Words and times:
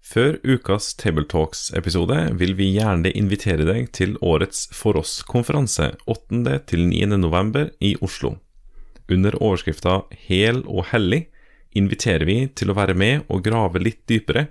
Før 0.00 0.38
ukas 0.42 0.94
Tabletalks-episode 0.98 2.16
vil 2.40 2.54
vi 2.58 2.70
gjerne 2.74 3.12
invitere 3.14 3.66
deg 3.68 3.90
til 3.94 4.16
årets 4.24 4.64
For 4.74 4.96
oss-konferanse 4.98 5.92
8.-9. 6.08 7.04
november 7.20 7.70
i 7.84 7.92
Oslo. 8.00 8.38
Under 9.10 9.36
overskrifta 9.42 10.00
Hel 10.26 10.62
og 10.64 10.88
hellig 10.94 11.26
inviterer 11.76 12.26
vi 12.26 12.38
til 12.56 12.72
å 12.72 12.78
være 12.78 12.96
med 12.98 13.28
og 13.28 13.44
grave 13.46 13.82
litt 13.82 14.02
dypere 14.10 14.48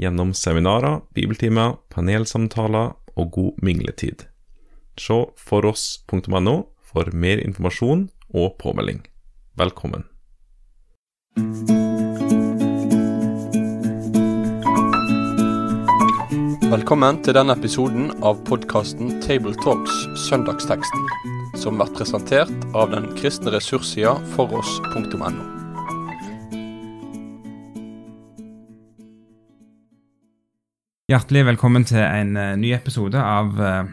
gjennom 0.00 0.32
seminarer, 0.34 1.02
bibeltimer, 1.14 1.76
panelsamtaler 1.92 2.94
og 3.14 3.30
god 3.34 3.62
mingletid. 3.66 4.26
Se 4.96 5.20
foross.no 5.36 6.56
for 6.80 7.10
mer 7.12 7.42
informasjon 7.42 8.08
og 8.34 8.58
påmelding. 8.62 9.04
Velkommen. 9.58 10.06
Velkommen 16.74 17.20
til 17.22 17.36
denne 17.36 17.54
episoden 17.54 18.08
av 18.26 18.40
podkasten 18.48 19.20
Tabletalks 19.22 19.94
Søndagsteksten, 20.24 21.04
som 21.62 21.76
blir 21.78 21.92
presentert 21.94 22.50
av 22.74 22.88
den 22.90 23.04
kristne 23.14 23.52
ressurssida 23.54 24.16
foross.no. 24.32 25.28
Hjertelig 31.12 31.46
velkommen 31.52 31.86
til 31.86 32.02
en 32.02 32.34
uh, 32.34 32.58
ny 32.58 32.74
episode 32.74 33.22
av 33.22 33.54
uh, 33.54 33.86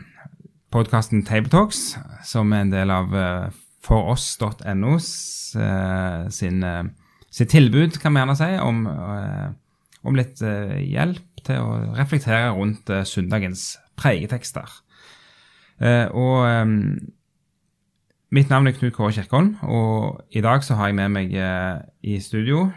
podkasten 0.73 1.21
Tabletalks, 1.27 1.99
som 2.26 2.49
er 2.49 2.66
en 2.66 2.73
del 2.73 2.98
av 2.98 3.13
foross.no 3.85 4.98
sin, 5.05 6.63
uh, 6.66 6.85
sitt 7.29 7.54
tilbud, 7.54 8.02
kan 8.02 8.18
vi 8.18 8.26
gjerne 8.26 8.41
si, 8.41 8.54
om, 8.57 8.88
om 10.02 10.18
litt 10.18 10.41
hjelp 10.41 11.30
til 11.47 11.61
å 11.61 11.95
reflektere 11.97 12.51
rundt 12.55 12.91
søndagens 13.07 13.75
pregetekster. 13.99 14.70
og 16.13 16.37
um, 16.45 16.95
mitt 18.31 18.49
navn 18.49 18.67
er 18.67 18.75
Knut 18.77 18.93
Kåre 18.93 19.11
Kirkholm, 19.11 19.55
og 19.63 20.21
i 20.31 20.41
dag 20.41 20.63
så 20.63 20.75
har 20.75 20.91
jeg 20.91 20.95
med 20.95 21.09
meg 21.09 21.33
i 22.03 22.20
studio 22.20 22.70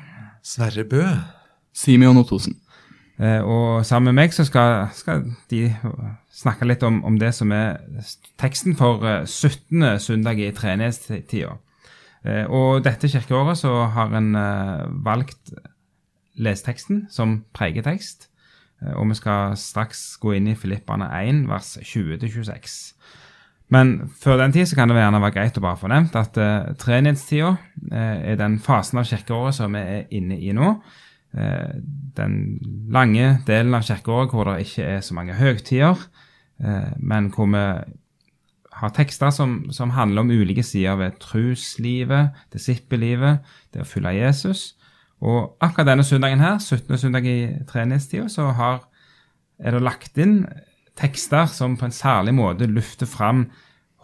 Sverre 0.44 0.84
Bø. 0.84 1.04
Simeon 1.74 2.16
Ottosen. 2.16 2.56
Eh, 3.18 3.42
og 3.42 3.86
sammen 3.86 4.10
med 4.10 4.24
meg 4.24 4.34
så 4.34 4.44
skal, 4.46 4.88
skal 4.94 5.22
de 5.50 5.68
snakke 6.34 6.66
litt 6.66 6.82
om, 6.82 6.98
om, 7.06 7.18
det 7.18 7.30
som 7.36 7.52
er 7.54 7.78
teksten 8.40 8.74
for 8.78 9.04
eh, 9.06 9.22
17. 9.26 10.00
søndag 10.02 10.40
i 10.42 10.50
treenighetstida. 10.54 11.54
Eh, 12.24 12.44
og 12.50 12.82
dette 12.86 13.10
kirkeåret 13.10 13.60
så 13.60 13.86
har 13.94 14.14
en 14.18 14.34
eh, 14.38 14.86
valgt 15.06 15.54
lesteksten 16.34 17.06
som 17.10 17.42
pregetekst. 17.54 18.28
Eh, 18.82 18.94
og 18.94 19.08
vi 19.10 19.18
skal 19.18 19.56
straks 19.60 20.16
gå 20.22 20.36
inn 20.38 20.50
i 20.50 20.56
Filippane 20.58 21.10
1, 21.20 21.44
vers 21.50 21.76
20-26. 21.82 22.76
Men 23.74 23.94
før 24.20 24.38
den 24.42 24.52
tid 24.52 24.68
så 24.68 24.76
kan 24.76 24.90
det 24.90 24.98
gjerne 24.98 25.22
være 25.22 25.36
greit 25.38 25.58
å 25.58 25.64
bare 25.64 25.80
få 25.80 25.88
nevnt 25.90 26.14
at 26.20 26.36
uh, 26.36 26.74
treenighetstida 26.78 27.54
er 27.96 28.36
den 28.38 28.58
fasen 28.62 29.00
av 29.00 29.08
kirkeåret 29.08 29.56
som 29.56 29.72
vi 29.74 29.80
er 29.80 30.04
inne 30.14 30.36
i 30.36 30.52
nå 30.52 30.76
den 31.34 32.34
lange 32.94 33.40
delen 33.48 33.74
av 33.74 33.82
kirkeåret 33.88 34.30
hvor 34.30 34.46
det 34.46 34.68
ikke 34.68 34.84
er 34.86 35.00
så 35.02 35.16
mange 35.16 35.34
høgtider, 35.34 35.98
men 37.02 37.32
hvor 37.34 37.48
vi 37.50 37.64
har 38.74 38.94
tekster 38.94 39.30
som, 39.34 39.58
som, 39.74 39.92
handler 39.94 40.24
om 40.24 40.30
ulike 40.30 40.62
sider 40.66 40.96
ved 40.98 41.18
truslivet, 41.22 42.34
disippellivet, 42.52 43.44
det 43.72 43.84
å 43.84 43.88
følge 43.88 44.16
Jesus. 44.16 44.74
Og 45.20 45.56
akkurat 45.62 45.92
denne 45.92 46.04
søndagen 46.04 46.40
her, 46.42 46.58
17. 46.58 46.98
søndag 46.98 47.26
i 47.28 47.38
treningstida, 47.68 48.28
så 48.28 48.50
har, 48.56 48.82
er 49.58 49.76
det 49.76 49.84
lagt 49.84 50.18
inn 50.18 50.42
tekster 50.98 51.46
som 51.50 51.76
på 51.78 51.88
en 51.88 51.94
særlig 51.94 52.34
måte 52.34 52.66
lufter 52.70 53.06
fram 53.06 53.48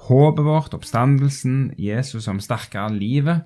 håpet 0.07 0.45
vårt, 0.47 0.75
oppstandelsen, 0.75 1.75
Jesus 1.79 2.25
som 2.25 2.41
sterkere 2.41 2.93
livet. 2.95 3.43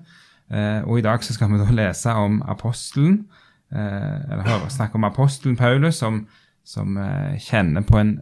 og 0.85 0.99
i 0.99 1.01
dag 1.01 1.23
så 1.23 1.33
skal 1.33 1.51
vi 1.51 1.57
da 1.59 1.71
lese 1.73 2.13
om 2.13 2.41
apostelen 2.47 3.25
Eh, 3.71 4.31
eller 4.31 4.45
høre 4.45 4.69
snakke 4.69 4.95
om 4.95 5.03
apostelen 5.03 5.57
Paulus, 5.57 5.95
som, 5.95 6.27
som 6.65 6.97
eh, 6.97 7.39
kjenner 7.41 7.81
på 7.81 7.97
en 7.97 8.13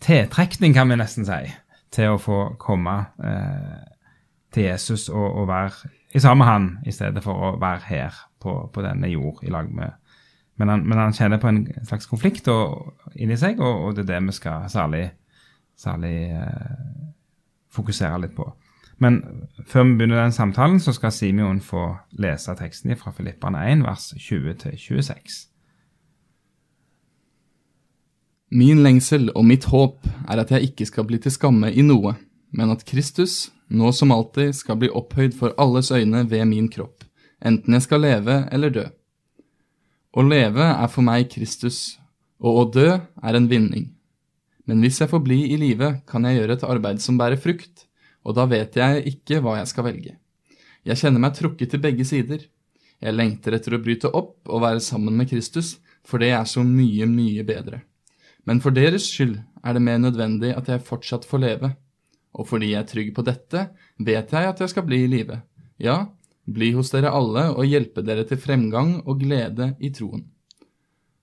tiltrekning, 0.00 0.74
kan 0.74 0.88
vi 0.88 0.96
nesten 0.96 1.26
si, 1.26 1.50
til 1.92 2.14
å 2.14 2.20
få 2.22 2.38
komme 2.62 2.94
eh, 3.18 3.80
til 4.54 4.70
Jesus 4.70 5.08
og, 5.08 5.26
og, 5.26 5.48
være 5.50 5.90
i 6.14 6.22
samme 6.22 6.46
han, 6.46 6.70
i 6.86 6.94
stedet 6.94 7.22
for 7.24 7.34
å 7.34 7.52
være 7.60 7.82
her 7.90 8.22
på, 8.40 8.56
på 8.72 8.84
denne 8.84 9.10
jord 9.12 9.42
i 9.46 9.52
lag 9.52 9.68
med 9.70 9.96
men 10.60 10.68
han, 10.68 10.82
men 10.84 10.98
han, 10.98 11.14
kjenner 11.16 11.40
på 11.40 11.48
en 11.48 11.62
slags 11.88 12.04
konflikt 12.04 12.48
og, 12.52 12.90
inni 13.16 13.36
seg, 13.40 13.62
og, 13.64 13.86
og, 13.86 13.94
det 13.96 14.02
er 14.04 14.10
det 14.10 14.18
vi 14.26 14.34
skal 14.36 14.66
særlig, 14.68 15.06
særlig 15.72 16.16
eh, 16.36 16.74
fokusere 17.72 18.18
litt 18.20 18.34
på. 18.36 18.44
Men 19.00 19.22
før 19.64 19.86
vi 19.88 19.94
begynner 19.96 20.20
den 20.20 20.36
samtalen, 20.36 20.76
så 20.84 20.92
skal 20.92 21.14
Simeon 21.16 21.62
få 21.64 21.86
lese 22.20 22.52
teksten 22.58 22.92
fra 23.00 23.14
Filippane 23.16 23.62
1, 23.72 23.86
vers 23.86 24.10
20-26. 24.20 25.38
Min 28.52 28.82
lengsel 28.84 29.30
og 29.32 29.46
mitt 29.48 29.64
håp 29.70 30.04
er 30.28 30.42
at 30.42 30.52
jeg 30.52 30.68
ikke 30.68 30.90
skal 30.90 31.08
bli 31.08 31.22
til 31.24 31.32
skamme 31.32 31.72
i 31.72 31.86
noe, 31.86 32.18
men 32.52 32.74
at 32.74 32.84
Kristus, 32.84 33.46
nå 33.72 33.94
som 33.96 34.12
alltid, 34.12 34.52
skal 34.58 34.76
bli 34.76 34.92
opphøyd 34.92 35.38
for 35.38 35.56
alles 35.56 35.88
øyne 35.94 36.26
ved 36.28 36.44
min 36.50 36.68
kropp, 36.68 37.06
enten 37.44 37.76
jeg 37.76 37.86
skal 37.86 38.04
leve 38.04 38.42
eller 38.52 38.74
dø. 38.74 38.86
Å 40.10 40.26
leve 40.26 40.66
er 40.72 40.90
for 40.90 41.06
meg 41.06 41.30
Kristus, 41.32 41.98
og 42.40 42.56
å 42.56 42.64
dø 42.72 42.88
er 42.98 43.36
en 43.36 43.48
vinning. 43.50 43.90
Men 44.66 44.82
hvis 44.84 45.00
jeg 45.02 45.10
får 45.10 45.22
bli 45.24 45.42
i 45.52 45.58
live, 45.60 46.00
kan 46.06 46.24
jeg 46.26 46.40
gjøre 46.40 46.58
et 46.58 46.66
arbeid 46.66 47.02
som 47.02 47.18
bærer 47.18 47.40
frukt 47.40 47.86
og 48.26 48.36
da 48.36 48.46
vet 48.48 48.76
jeg 48.76 49.04
ikke 49.14 49.40
hva 49.44 49.58
jeg 49.60 49.68
skal 49.70 49.86
velge. 49.88 50.16
Jeg 50.86 51.00
kjenner 51.00 51.22
meg 51.22 51.36
trukket 51.36 51.72
til 51.72 51.82
begge 51.82 52.06
sider. 52.08 52.46
Jeg 53.00 53.16
lengter 53.16 53.56
etter 53.56 53.76
å 53.76 53.82
bryte 53.82 54.10
opp 54.16 54.48
og 54.48 54.64
være 54.64 54.82
sammen 54.84 55.16
med 55.16 55.30
Kristus, 55.30 55.78
for 56.04 56.20
det 56.20 56.32
er 56.36 56.46
så 56.48 56.64
mye, 56.64 57.08
mye 57.08 57.44
bedre. 57.48 57.82
Men 58.48 58.60
for 58.64 58.72
deres 58.76 59.06
skyld 59.08 59.38
er 59.64 59.76
det 59.76 59.84
mer 59.84 60.00
nødvendig 60.00 60.52
at 60.56 60.68
jeg 60.68 60.84
fortsatt 60.84 61.26
får 61.28 61.44
leve. 61.44 61.72
Og 62.36 62.48
fordi 62.48 62.72
jeg 62.72 62.80
er 62.80 62.88
trygg 62.88 63.12
på 63.16 63.24
dette, 63.26 63.66
vet 63.98 64.32
jeg 64.32 64.48
at 64.52 64.60
jeg 64.60 64.72
skal 64.72 64.86
bli 64.86 65.02
i 65.04 65.10
live. 65.10 65.40
Ja, 65.80 66.12
bli 66.54 66.72
hos 66.76 66.92
dere 66.92 67.12
alle 67.14 67.48
og 67.54 67.68
hjelpe 67.68 68.04
dere 68.06 68.26
til 68.28 68.40
fremgang 68.40 68.98
og 69.04 69.22
glede 69.22 69.72
i 69.80 69.92
troen. 69.94 70.24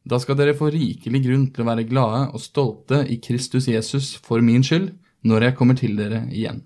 Da 0.08 0.20
skal 0.24 0.38
dere 0.40 0.56
få 0.56 0.70
rikelig 0.72 1.22
grunn 1.26 1.46
til 1.52 1.66
å 1.66 1.68
være 1.68 1.88
glade 1.90 2.22
og 2.32 2.42
stolte 2.44 3.02
i 3.12 3.20
Kristus 3.24 3.68
Jesus 3.68 4.14
for 4.24 4.44
min 4.46 4.64
skyld, 4.64 4.94
når 5.28 5.50
jeg 5.50 5.58
kommer 5.60 5.76
til 5.76 5.98
dere 6.00 6.24
igjen. 6.32 6.62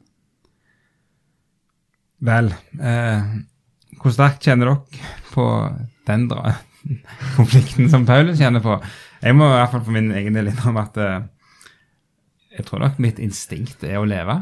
Vel, 2.22 2.52
eh, 2.78 3.32
hvor 3.98 4.14
sterkt 4.14 4.46
kjenner 4.46 4.76
dere 4.76 5.10
på 5.32 5.46
den 6.06 6.28
konflikten 7.38 7.90
som 7.90 8.06
Paulus 8.06 8.38
kjenner 8.42 8.62
på? 8.62 8.78
Jeg 9.22 9.38
må 9.38 9.48
i 9.50 9.56
hvert 9.58 9.74
fall 9.74 9.86
for 9.88 9.96
min 9.96 10.12
egen 10.18 10.38
del 10.38 10.52
innrømme 10.52 10.86
at 10.86 11.02
eh, 11.02 11.30
jeg 12.58 12.68
tror 12.68 12.84
nok 12.84 13.02
mitt 13.02 13.22
instinkt 13.24 13.86
er 13.88 13.98
å 13.98 14.08
leve. 14.08 14.42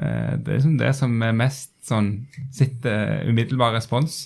Eh, 0.00 0.34
det 0.40 0.54
er 0.54 0.58
liksom 0.58 0.78
det 0.80 0.92
som 0.98 1.16
er 1.26 1.36
mest 1.36 1.74
sånn 1.86 2.10
sitt 2.54 2.84
uh, 2.88 3.20
umiddelbar 3.28 3.74
respons. 3.76 4.22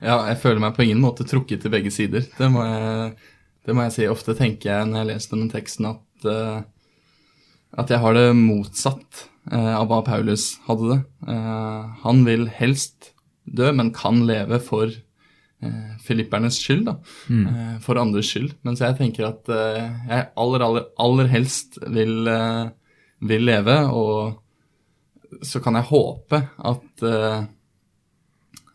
Ja, 0.00 0.18
jeg 0.30 0.40
føler 0.42 0.62
meg 0.62 0.74
på 0.76 0.86
ingen 0.86 1.02
måte 1.02 1.26
trukket 1.28 1.62
til 1.62 1.72
begge 1.72 1.92
sider. 1.94 2.24
Det 2.36 2.48
må 2.52 2.64
jeg, 2.66 3.10
det 3.66 3.76
må 3.76 3.84
jeg 3.86 3.94
si. 3.94 4.06
Ofte 4.10 4.34
tenker 4.38 4.72
jeg 4.72 4.88
når 4.90 5.02
jeg 5.02 5.10
leser 5.12 5.34
denne 5.34 5.52
teksten 5.52 5.90
at, 5.92 6.26
uh, 6.26 6.62
at 7.80 7.92
jeg 7.92 8.02
har 8.02 8.16
det 8.16 8.30
motsatt 8.36 9.26
Eh, 9.48 9.72
av 9.74 9.88
hva 9.88 10.02
Paulus 10.04 10.54
hadde 10.66 10.90
det. 10.92 10.98
Eh, 11.32 11.84
han 12.04 12.24
vil 12.26 12.44
helst 12.52 13.14
dø, 13.48 13.70
men 13.72 13.92
kan 13.96 14.20
leve 14.28 14.60
for 14.62 14.90
eh, 14.92 15.94
filippernes 16.04 16.58
skyld, 16.60 16.84
da. 16.90 16.96
Mm. 17.32 17.80
For 17.84 18.00
andres 18.00 18.30
skyld. 18.30 18.52
Mens 18.66 18.82
jeg 18.84 18.98
tenker 19.00 19.30
at 19.30 19.50
jeg 19.50 20.28
aller, 20.36 20.66
aller, 20.66 20.86
aller 21.00 21.32
helst 21.32 21.80
vil, 21.88 22.30
vil 23.32 23.48
leve, 23.48 23.80
og 23.88 24.38
så 25.46 25.62
kan 25.62 25.78
jeg 25.78 25.90
håpe 25.90 26.42
at 26.58 27.04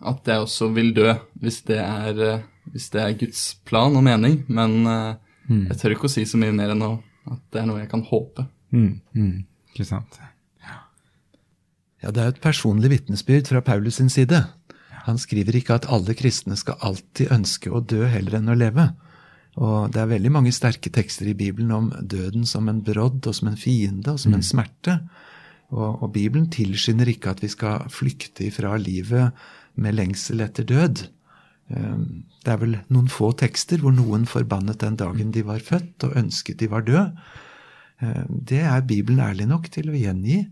at 0.06 0.28
jeg 0.30 0.44
også 0.44 0.68
vil 0.75 0.92
dø, 0.94 1.07
hvis 1.42 1.62
det 1.66 1.80
er, 1.81 2.42
hvis 2.69 2.90
det 2.94 3.02
er 3.02 3.18
Guds 3.18 3.42
plan 3.66 3.96
og 3.96 4.04
mening. 4.06 4.36
Men 4.48 4.75
mm. 4.86 5.63
jeg 5.72 5.78
tør 5.80 5.96
ikke 5.96 6.10
å 6.10 6.13
si 6.13 6.25
så 6.30 6.38
mye 6.38 6.54
mer 6.54 6.74
enn 6.75 6.84
at 6.86 7.42
det 7.54 7.62
er 7.62 7.68
noe 7.69 7.80
jeg 7.80 7.90
kan 7.90 8.04
håpe. 8.06 8.46
Mm. 8.75 9.00
Mm. 9.16 9.46
Ikke 9.74 9.88
sant. 9.88 10.19
Ja, 12.06 12.12
Det 12.12 12.22
er 12.22 12.30
jo 12.30 12.36
et 12.36 12.44
personlig 12.44 12.92
vitnesbyrd 12.92 13.50
fra 13.50 13.63
Paulus 13.66 13.98
sin 13.98 14.12
side. 14.13 14.44
Han 15.06 15.18
skriver 15.22 15.57
ikke 15.57 15.80
at 15.80 15.88
alle 15.90 16.13
kristne 16.18 16.57
skal 16.57 16.78
alltid 16.86 17.31
ønske 17.34 17.72
å 17.74 17.81
dø 17.81 18.06
heller 18.10 18.40
enn 18.40 18.52
å 18.52 18.57
leve. 18.57 18.92
Og 19.56 19.92
Det 19.92 20.02
er 20.02 20.12
veldig 20.12 20.31
mange 20.31 20.54
sterke 20.54 20.92
tekster 20.94 21.31
i 21.31 21.38
Bibelen 21.38 21.72
om 21.72 21.92
døden 22.02 22.46
som 22.46 22.69
en 22.69 22.84
brodd 22.84 23.25
og 23.25 23.36
som 23.36 23.50
en 23.50 23.57
fiende 23.57 24.13
og 24.13 24.19
som 24.19 24.34
en 24.34 24.44
mm. 24.44 24.50
smerte. 24.50 25.00
Og, 25.75 26.04
og 26.04 26.13
Bibelen 26.16 26.48
tilskynder 26.54 27.10
ikke 27.12 27.33
at 27.36 27.44
vi 27.44 27.51
skal 27.51 27.89
flykte 27.92 28.48
ifra 28.48 28.77
livet 28.80 29.36
med 29.75 29.98
lengsel 29.98 30.44
etter 30.45 30.68
død. 30.68 31.07
Eh, 31.69 32.00
Det 32.45 32.54
er 32.54 32.60
vel 32.62 32.75
noen 32.94 33.10
få 33.10 33.31
tekster 33.33 33.81
hvor 33.81 33.94
noen 33.95 34.27
forbannet 34.30 34.80
den 34.83 34.95
dagen 35.01 35.31
de 35.33 35.42
var 35.45 35.63
født, 35.66 36.04
og 36.06 36.18
ønsket 36.22 36.60
de 36.62 36.69
var 36.72 36.86
døde. 36.86 37.12
Eh, 38.01 38.24
Det 38.30 38.62
er 38.62 38.81
Bibelen 38.81 39.19
ærlig 39.19 39.48
nok 39.50 39.72
til 39.72 39.89
å 39.89 39.98
gjengi, 39.98 40.45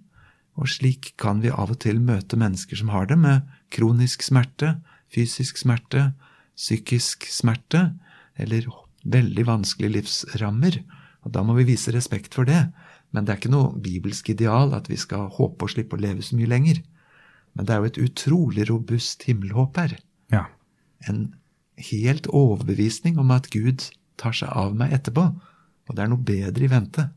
og 0.57 0.67
slik 0.69 1.13
kan 1.17 1.41
vi 1.41 1.49
av 1.49 1.71
og 1.71 1.79
til 1.79 1.99
møte 1.99 2.37
mennesker 2.37 2.77
som 2.77 2.89
har 2.89 3.07
det, 3.07 3.17
med 3.17 3.41
kronisk 3.71 4.21
smerte, 4.21 4.81
fysisk 5.13 5.57
smerte, 5.57 6.13
psykisk 6.57 7.25
smerte, 7.25 7.93
eller 8.37 8.67
veldig 9.05 9.45
vanskelige 9.45 9.97
livsrammer. 9.97 10.83
Og 11.23 11.31
da 11.35 11.43
må 11.45 11.55
vi 11.57 11.67
vise 11.71 11.93
respekt 11.95 12.35
for 12.35 12.47
det. 12.47 12.65
Men 13.13 13.25
det 13.25 13.33
er 13.33 13.39
ikke 13.41 13.53
noe 13.53 13.77
bibelsk 13.83 14.33
ideal 14.33 14.73
at 14.75 14.89
vi 14.91 14.97
skal 14.99 15.29
håpe 15.35 15.65
å 15.67 15.71
slippe 15.71 15.97
å 15.97 16.01
leve 16.01 16.25
så 16.25 16.37
mye 16.37 16.49
lenger. 16.51 16.81
Men 17.53 17.67
det 17.67 17.73
er 17.73 17.81
jo 17.81 17.91
et 17.91 18.01
utrolig 18.07 18.67
robust 18.69 19.23
himmelhåp 19.29 19.77
her. 19.77 19.97
Ja. 20.33 20.47
En 21.09 21.35
helt 21.91 22.27
overbevisning 22.27 23.19
om 23.21 23.31
at 23.35 23.51
Gud 23.53 23.89
tar 24.19 24.35
seg 24.35 24.49
av 24.49 24.73
meg 24.77 24.95
etterpå. 24.97 25.27
Og 25.89 25.95
det 25.95 26.03
er 26.03 26.11
noe 26.11 26.25
bedre 26.25 26.65
i 26.65 26.71
vente. 26.71 27.07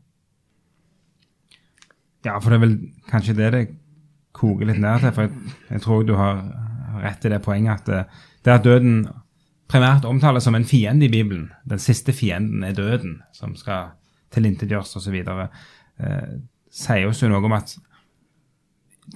Ja, 2.25 2.37
for 2.39 2.51
det 2.51 2.57
er 2.57 2.65
vel 2.65 2.77
kanskje 3.09 3.37
det 3.37 3.51
det 3.55 3.65
koker 4.37 4.69
litt 4.69 4.81
ned 4.83 5.03
til. 5.03 5.13
For 5.15 5.27
jeg, 5.27 5.53
jeg 5.71 5.83
tror 5.85 6.05
du 6.05 6.15
har 6.19 6.43
rett 7.01 7.25
i 7.25 7.31
det 7.33 7.41
poenget 7.45 7.81
at 7.81 7.89
det, 7.89 8.03
det 8.45 8.53
at 8.53 8.65
døden 8.65 8.99
primært 9.67 10.05
omtales 10.07 10.47
som 10.47 10.55
en 10.55 10.67
fiende 10.67 11.07
i 11.07 11.11
Bibelen, 11.11 11.49
den 11.67 11.81
siste 11.81 12.15
fienden 12.15 12.63
er 12.63 12.75
døden, 12.77 13.21
som 13.35 13.55
skal 13.59 13.93
tilintetgjøres 14.35 14.95
osv., 14.99 15.17
eh, 15.17 16.31
sier 16.77 17.09
oss 17.09 17.23
jo 17.23 17.29
noe 17.31 17.43
om 17.43 17.55
at 17.57 17.75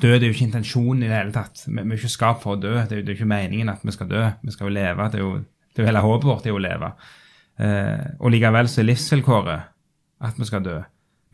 død 0.02 0.18
er 0.18 0.30
jo 0.30 0.36
ikke 0.36 0.48
intensjonen 0.48 1.04
i 1.04 1.10
det 1.10 1.18
hele 1.18 1.36
tatt. 1.36 1.66
Vi, 1.68 1.76
vi 1.76 1.96
er 1.96 2.00
ikke 2.00 2.14
skapt 2.14 2.44
for 2.46 2.56
å 2.56 2.62
dø. 2.62 2.74
Det 2.80 2.96
er 2.96 3.02
jo 3.02 3.08
det 3.08 3.14
er 3.14 3.20
ikke 3.20 3.32
meningen 3.32 3.72
at 3.72 3.84
vi 3.84 3.96
skal 3.96 4.10
dø. 4.12 4.24
Vi 4.44 4.56
skal 4.56 4.70
jo 4.70 4.76
leve. 4.78 5.10
Det 5.12 5.20
er 5.20 5.26
jo, 5.26 5.34
det 5.42 5.82
er 5.82 5.86
jo 5.86 5.90
hele 5.92 6.06
håpet 6.06 6.30
vårt 6.30 6.48
er 6.48 6.56
å 6.56 6.64
leve. 6.64 6.92
Eh, 7.62 8.08
og 8.20 8.34
likevel 8.34 8.72
så 8.72 8.82
er 8.82 8.90
livsvilkåret 8.90 9.70
at 10.28 10.40
vi 10.40 10.48
skal 10.48 10.66
dø. 10.66 10.80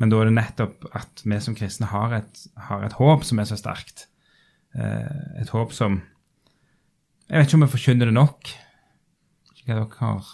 Men 0.02 0.12
da 0.12 0.22
er 0.22 0.30
det 0.30 0.38
nettopp 0.38 0.88
at 0.98 1.24
vi 1.26 1.40
som 1.42 1.58
kristne 1.58 1.90
har 1.90 2.14
et, 2.20 2.46
har 2.68 2.86
et 2.86 2.98
håp 2.98 3.26
som 3.28 3.42
er 3.42 3.50
så 3.50 3.58
sterkt. 3.60 4.08
Eh, 4.78 5.42
et 5.42 5.54
håp 5.54 5.74
som 5.76 6.02
Jeg 7.28 7.42
vet 7.42 7.50
ikke 7.50 7.58
om 7.58 7.64
vi 7.66 7.74
forkynner 7.74 8.08
det 8.08 8.16
nok. 8.16 8.52
Hva 9.68 9.76
dere 9.76 10.00
har 10.00 10.28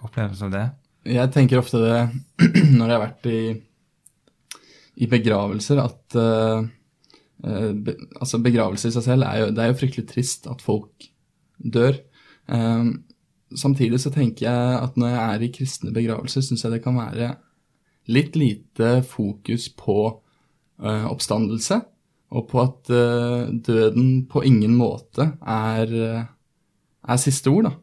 opplevelse 0.00 0.46
av 0.46 0.52
det? 0.54 0.66
Jeg 1.12 1.28
tenker 1.34 1.60
ofte 1.60 1.80
det 1.82 1.98
når 2.78 2.86
jeg 2.86 2.94
har 2.94 3.02
vært 3.02 3.26
i, 3.28 3.40
i 5.04 5.08
begravelser, 5.12 5.80
at 5.82 6.16
eh, 6.16 6.62
be, 7.84 7.94
altså 8.16 8.40
begravelse 8.40 8.88
i 8.88 8.94
seg 8.94 9.04
selv 9.04 9.26
er 9.28 9.42
jo, 9.42 9.50
det 9.52 9.60
er 9.60 9.68
jo 9.72 9.76
fryktelig 9.82 10.06
trist 10.08 10.48
at 10.48 10.64
folk 10.64 11.04
dør. 11.58 11.98
Um, 12.48 13.02
samtidig 13.52 14.00
så 14.00 14.12
tenker 14.14 14.46
jeg 14.48 14.78
at 14.80 14.96
når 14.96 15.12
jeg 15.12 15.20
er 15.26 15.44
i 15.44 15.50
kristne 15.58 15.92
begravelser, 15.92 16.46
syns 16.46 16.64
jeg 16.64 16.72
det 16.78 16.80
kan 16.86 16.96
være 16.96 17.34
litt 18.08 18.38
lite 18.40 19.02
fokus 19.04 19.68
på 19.76 19.98
uh, 20.08 21.04
oppstandelse, 21.10 21.82
og 22.32 22.48
på 22.48 22.62
at 22.64 22.88
uh, 22.92 23.52
døden 23.52 24.24
på 24.32 24.46
ingen 24.48 24.72
måte 24.80 25.28
er, 25.44 25.92
er 27.04 27.20
siste 27.20 27.52
ord, 27.52 27.68
da. 27.68 27.74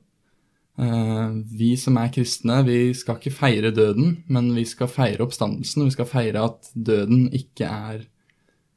Eh, 0.76 1.36
vi 1.56 1.72
som 1.80 1.98
er 2.02 2.12
kristne, 2.14 2.60
vi 2.68 2.80
skal 2.98 3.20
ikke 3.20 3.36
feire 3.36 3.72
døden, 3.76 4.18
men 4.28 4.50
vi 4.58 4.66
skal 4.68 4.92
feire 4.92 5.24
oppstandelsen, 5.24 5.86
vi 5.88 5.96
skal 5.96 6.10
feire 6.10 6.44
at 6.50 6.72
døden 6.76 7.30
ikke 7.36 7.70
er 7.70 8.06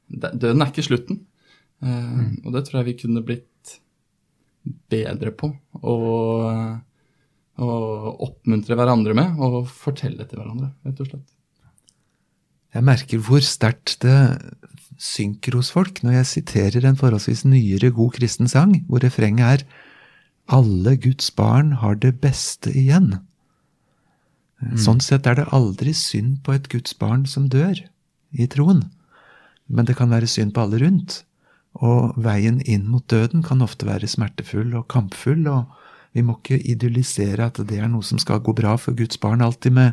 Døden 0.09 0.63
er 0.65 0.71
ikke 0.71 0.87
slutten. 0.87 1.19
Mm. 1.85 2.39
Og 2.47 2.55
det 2.55 2.63
tror 2.65 2.79
jeg 2.79 2.87
vi 2.87 2.95
kunne 3.03 3.21
blitt 3.21 3.75
bedre 4.89 5.35
på. 5.37 5.51
Og, 5.83 6.47
og 7.61 8.23
oppmuntre 8.25 8.79
hverandre 8.79 9.13
med, 9.19 9.37
og 9.37 9.69
fortelle 9.69 10.25
til 10.25 10.41
hverandre, 10.41 10.71
rett 10.89 11.03
og 11.05 11.11
slett. 11.11 11.27
Jeg 12.73 12.85
merker 12.89 13.21
hvor 13.25 13.45
sterkt 13.45 13.99
det 14.05 14.17
synker 14.99 15.57
hos 15.57 15.71
folk 15.73 16.03
når 16.03 16.19
jeg 16.19 16.31
siterer 16.33 16.89
en 16.89 16.99
forholdsvis 16.99 17.45
nyere 17.49 17.93
god 17.95 18.17
kristen 18.19 18.51
sang, 18.51 18.75
hvor 18.89 19.05
refrenget 19.05 19.47
er 19.47 19.85
Alle 20.49 20.97
Guds 20.97 21.29
barn 21.37 21.75
har 21.83 21.99
det 22.01 22.15
beste 22.23 22.73
igjen. 22.73 23.19
Sånn 24.81 25.03
sett 25.05 25.27
er 25.29 25.37
det 25.39 25.51
aldri 25.55 25.93
synd 25.95 26.41
på 26.43 26.55
et 26.57 26.71
Guds 26.73 26.97
barn 26.99 27.27
som 27.31 27.51
dør 27.53 27.79
i 28.33 28.47
troen. 28.51 28.87
Men 29.69 29.87
det 29.87 29.99
kan 29.99 30.11
være 30.11 30.31
synd 30.31 30.55
på 30.57 30.65
alle 30.65 30.81
rundt. 30.81 31.21
Og 31.85 32.17
veien 32.19 32.63
inn 32.65 32.89
mot 32.89 33.05
døden 33.13 33.45
kan 33.47 33.63
ofte 33.63 33.87
være 33.87 34.09
smertefull 34.09 34.73
og 34.81 34.89
kampfull, 34.91 35.45
og 35.53 35.69
vi 36.17 36.25
må 36.25 36.39
ikke 36.39 36.59
idyllisere 36.65 37.51
at 37.53 37.61
det 37.69 37.79
er 37.79 37.93
noe 37.93 38.03
som 38.03 38.19
skal 38.19 38.41
gå 38.43 38.57
bra 38.57 38.75
for 38.81 38.97
Guds 38.99 39.21
barn 39.21 39.45
alltid, 39.45 39.77
med, 39.77 39.93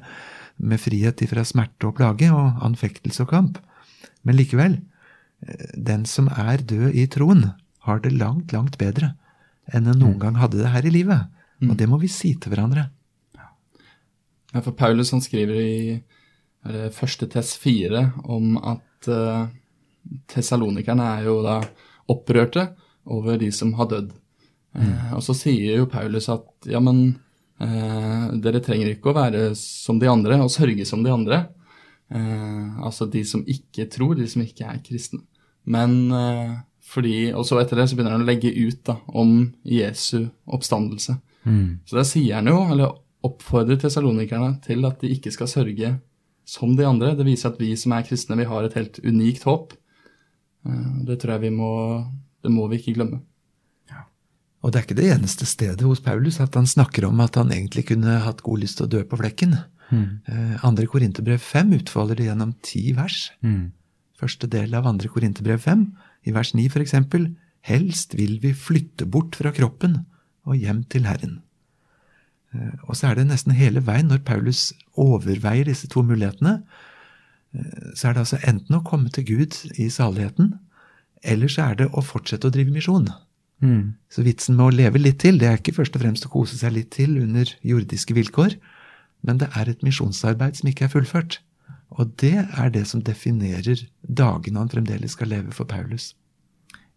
med 0.57 0.81
frihet 0.81 1.22
ifra 1.22 1.44
smerte 1.46 1.92
og 1.92 2.00
plage 2.00 2.31
og 2.31 2.63
anfektelse 2.66 3.28
og 3.28 3.34
kamp. 3.36 3.60
Men 4.24 4.40
likevel, 4.40 4.80
eh, 5.46 5.68
den 5.75 6.07
som 6.10 6.31
er 6.31 6.63
død 6.63 6.96
i 6.96 7.06
troen, 7.12 7.52
har 7.86 8.00
det 8.02 8.16
langt, 8.16 8.56
langt 8.56 8.80
bedre 8.81 9.13
enn 9.73 9.89
en 9.89 10.00
noen 10.00 10.19
gang 10.21 10.38
hadde 10.38 10.62
det 10.62 10.73
her 10.73 10.85
i 10.85 10.94
livet. 10.94 11.31
Og 11.65 11.75
det 11.79 11.88
må 11.89 11.97
vi 12.01 12.12
si 12.12 12.35
til 12.38 12.53
hverandre. 12.53 12.89
Ja, 14.56 14.62
for 14.62 14.75
Paulus 14.77 15.12
han 15.12 15.23
skriver 15.23 15.59
i 15.59 15.79
det 16.65 16.91
første 16.95 17.27
Tess 17.29 17.56
4 17.62 18.01
om 18.31 18.56
at 18.57 19.09
uh, 19.12 19.47
tessalonikerne 20.31 21.07
er 21.17 21.27
jo 21.27 21.39
da 21.45 21.59
opprørte 22.12 22.69
over 23.06 23.38
de 23.41 23.51
som 23.53 23.73
har 23.77 23.89
dødd. 23.91 24.13
Eh, 24.75 25.12
og 25.15 25.21
så 25.23 25.35
sier 25.38 25.79
jo 25.79 25.89
Paulus 25.89 26.27
at 26.33 26.68
ja, 26.69 26.81
men 26.83 27.03
uh, 27.61 28.31
dere 28.41 28.61
trenger 28.65 28.91
ikke 28.91 29.11
å 29.11 29.18
være 29.18 29.44
som 29.59 30.01
de 30.01 30.09
andre 30.11 30.39
og 30.44 30.51
sørge 30.53 30.88
som 30.88 31.03
de 31.06 31.13
andre. 31.13 31.45
Uh, 32.09 32.81
altså 32.85 33.07
de 33.09 33.23
som 33.27 33.45
ikke 33.50 33.88
tror, 33.94 34.15
de 34.18 34.27
som 34.29 34.44
ikke 34.45 34.68
er 34.69 34.81
kristne. 34.85 35.23
Men 35.65 36.11
fordi, 36.85 37.33
Og 37.33 37.45
så 37.45 37.57
etter 37.59 37.75
det 37.79 37.89
så 37.89 37.95
begynner 37.97 38.13
han 38.15 38.23
å 38.23 38.29
legge 38.29 38.51
ut 38.53 38.83
da, 38.85 38.97
om 39.07 39.53
Jesu 39.65 40.27
oppstandelse. 40.47 41.17
Så 41.85 41.97
da 41.97 42.03
sier 42.03 42.35
han 42.39 42.47
jo, 42.47 42.59
eller 42.71 42.93
oppfordrer 43.25 43.77
tesalonikerne 43.81 44.61
til 44.65 44.85
at 44.85 45.01
de 45.01 45.09
ikke 45.13 45.31
skal 45.33 45.47
sørge 45.49 45.99
som 46.45 46.75
de 46.77 46.85
andre. 46.85 47.15
Det 47.17 47.25
viser 47.25 47.49
at 47.51 47.59
vi 47.59 47.71
som 47.75 47.91
er 47.93 48.05
kristne, 48.05 48.37
vi 48.37 48.45
har 48.45 48.63
et 48.63 48.73
helt 48.77 48.99
unikt 49.03 49.43
håp. 49.43 49.73
Eh, 50.65 51.05
Det 51.05 51.19
tror 51.21 51.33
jeg 51.35 51.41
vi 51.41 51.49
må 51.57 51.71
Det 52.43 52.51
må 52.51 52.67
vi 52.69 52.77
ikke 52.77 52.93
glemme. 52.93 53.21
Og 54.61 54.71
det 54.71 54.79
er 54.79 54.83
ikke 54.85 54.97
det 54.97 55.11
eneste 55.13 55.45
stedet 55.45 55.81
hos 55.81 55.99
Paulus 56.01 56.39
at 56.39 56.55
han 56.55 56.65
snakker 56.65 57.05
om 57.05 57.19
at 57.21 57.35
han 57.35 57.51
egentlig 57.51 57.85
kunne 57.87 58.19
hatt 58.21 58.41
god 58.41 58.59
lyst 58.59 58.77
til 58.77 58.85
å 58.87 58.89
dø 58.89 59.03
på 59.03 59.17
flekken. 59.17 59.53
Mm. 59.91 60.21
Andre 60.63 60.85
Korinterbrev 60.89 61.37
5 61.37 61.73
utfolder 61.73 62.15
det 62.15 62.25
gjennom 62.25 62.54
ti 62.65 62.92
vers. 62.97 63.31
Første 64.18 64.47
del 64.49 64.73
av 64.73 64.85
andre 64.89 65.07
Korinterbrev 65.09 65.59
5, 65.61 65.85
i 66.25 66.33
vers 66.33 66.53
9 66.57 66.69
for 66.73 66.81
eksempel, 66.83 67.29
helst 67.65 68.15
vil 68.17 68.39
vi 68.44 68.53
flytte 68.53 69.05
bort 69.09 69.35
fra 69.39 69.51
kroppen 69.55 70.03
og 70.45 70.57
hjem 70.61 70.83
til 70.89 71.05
Herren. 71.09 71.39
Eh, 72.53 72.73
Og 72.87 72.95
så 72.95 73.07
er 73.09 73.15
det 73.15 73.27
nesten 73.27 73.53
hele 73.57 73.81
veien 73.85 74.07
når 74.11 74.23
Paulus 74.25 74.73
overveier 74.97 75.65
disse 75.65 75.87
to 75.87 76.03
mulighetene, 76.05 76.63
eh, 77.55 77.91
så 77.95 78.09
er 78.09 78.13
det 78.13 78.25
altså 78.25 78.39
enten 78.47 78.75
å 78.77 78.83
komme 78.85 79.09
til 79.09 79.25
Gud 79.25 79.57
i 79.77 79.89
saligheten, 79.89 80.59
eller 81.23 81.47
så 81.49 81.71
er 81.71 81.75
det 81.75 81.89
å 81.91 82.03
fortsette 82.05 82.47
å 82.47 82.53
drive 82.53 82.71
misjon. 82.71 83.07
Så 84.11 84.21
vitsen 84.21 84.55
med 84.57 84.65
å 84.67 84.75
leve 84.75 84.99
litt 84.99 85.19
til, 85.23 85.37
det 85.39 85.47
er 85.47 85.57
ikke 85.57 85.73
først 85.77 85.95
og 85.95 86.01
fremst 86.03 86.25
å 86.27 86.29
kose 86.29 86.57
seg 86.59 86.73
litt 86.75 86.91
til 86.91 87.17
under 87.21 87.45
jordiske 87.63 88.13
vilkår, 88.13 88.57
men 89.23 89.37
det 89.41 89.47
er 89.55 89.69
et 89.71 89.81
misjonsarbeid 89.81 90.57
som 90.59 90.69
ikke 90.69 90.85
er 90.85 90.91
fullført. 90.94 91.39
Og 91.94 92.13
det 92.21 92.35
er 92.44 92.71
det 92.73 92.85
som 92.89 93.04
definerer 93.04 93.85
dagene 94.01 94.63
han 94.63 94.71
fremdeles 94.71 95.13
skal 95.15 95.31
leve 95.31 95.54
for 95.56 95.69
Paulus. 95.69 96.13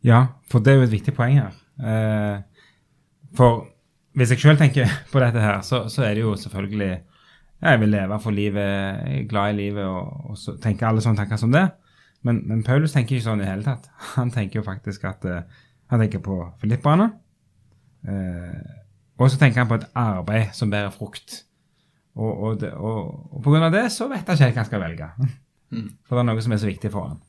Ja, 0.05 0.27
for 0.51 0.63
det 0.63 0.73
er 0.73 0.81
jo 0.81 0.87
et 0.87 0.95
viktig 0.95 1.15
poeng 1.17 1.41
her. 1.41 1.59
Eh, 1.79 2.41
for 3.37 3.67
hvis 4.19 4.33
jeg 4.35 4.43
sjøl 4.43 4.59
tenker 4.59 4.91
på 5.13 5.23
dette 5.23 5.43
her, 5.43 5.61
så, 5.67 5.87
så 5.93 6.07
er 6.07 6.17
det 6.17 6.25
jo 6.25 6.37
selvfølgelig 6.37 6.91
ja, 6.91 7.71
Jeg 7.71 7.81
vil 7.81 7.89
leve 7.91 8.21
for 8.23 8.31
livet, 8.31 9.29
glad 9.29 9.53
i 9.53 9.57
livet, 9.57 9.85
og, 9.85 10.31
og 10.31 10.39
så 10.39 10.55
tenker 10.63 10.87
alle 10.87 11.03
sånne 11.03 11.19
tanker 11.19 11.41
som 11.41 11.53
det. 11.53 11.67
Men, 12.23 12.43
men 12.47 12.63
Paulus 12.67 12.95
tenker 12.95 13.17
ikke 13.17 13.27
sånn 13.29 13.43
i 13.43 13.47
det 13.47 13.51
hele 13.51 13.67
tatt. 13.67 13.89
Han 14.17 14.31
tenker 14.35 14.61
jo 14.61 14.67
faktisk 14.67 15.07
at 15.11 15.27
eh, 15.27 15.43
han 15.89 16.03
tenker 16.03 16.21
på 16.21 16.35
filipperne. 16.61 17.07
Eh, 18.05 18.73
og 19.19 19.31
så 19.33 19.39
tenker 19.41 19.63
han 19.63 19.71
på 19.71 19.79
et 19.79 19.87
arbeid 19.97 20.51
som 20.53 20.69
bærer 20.69 20.93
frukt. 20.93 21.48
Og, 22.19 22.33
og, 22.33 22.59
det, 22.59 22.73
og, 22.75 23.39
og 23.39 23.57
av 23.61 23.71
det 23.73 23.87
så 23.95 24.09
vet 24.11 24.27
han 24.27 24.35
ikke 24.35 24.49
helt 24.49 24.57
hva 24.57 24.63
han 24.65 24.69
skal 24.69 24.83
velge. 24.83 25.09
For 26.09 26.17
det 26.17 26.23
er 26.23 26.29
noe 26.31 26.45
som 26.45 26.55
er 26.55 26.63
så 26.63 26.71
viktig 26.71 26.91
for 26.91 27.13
han. 27.13 27.21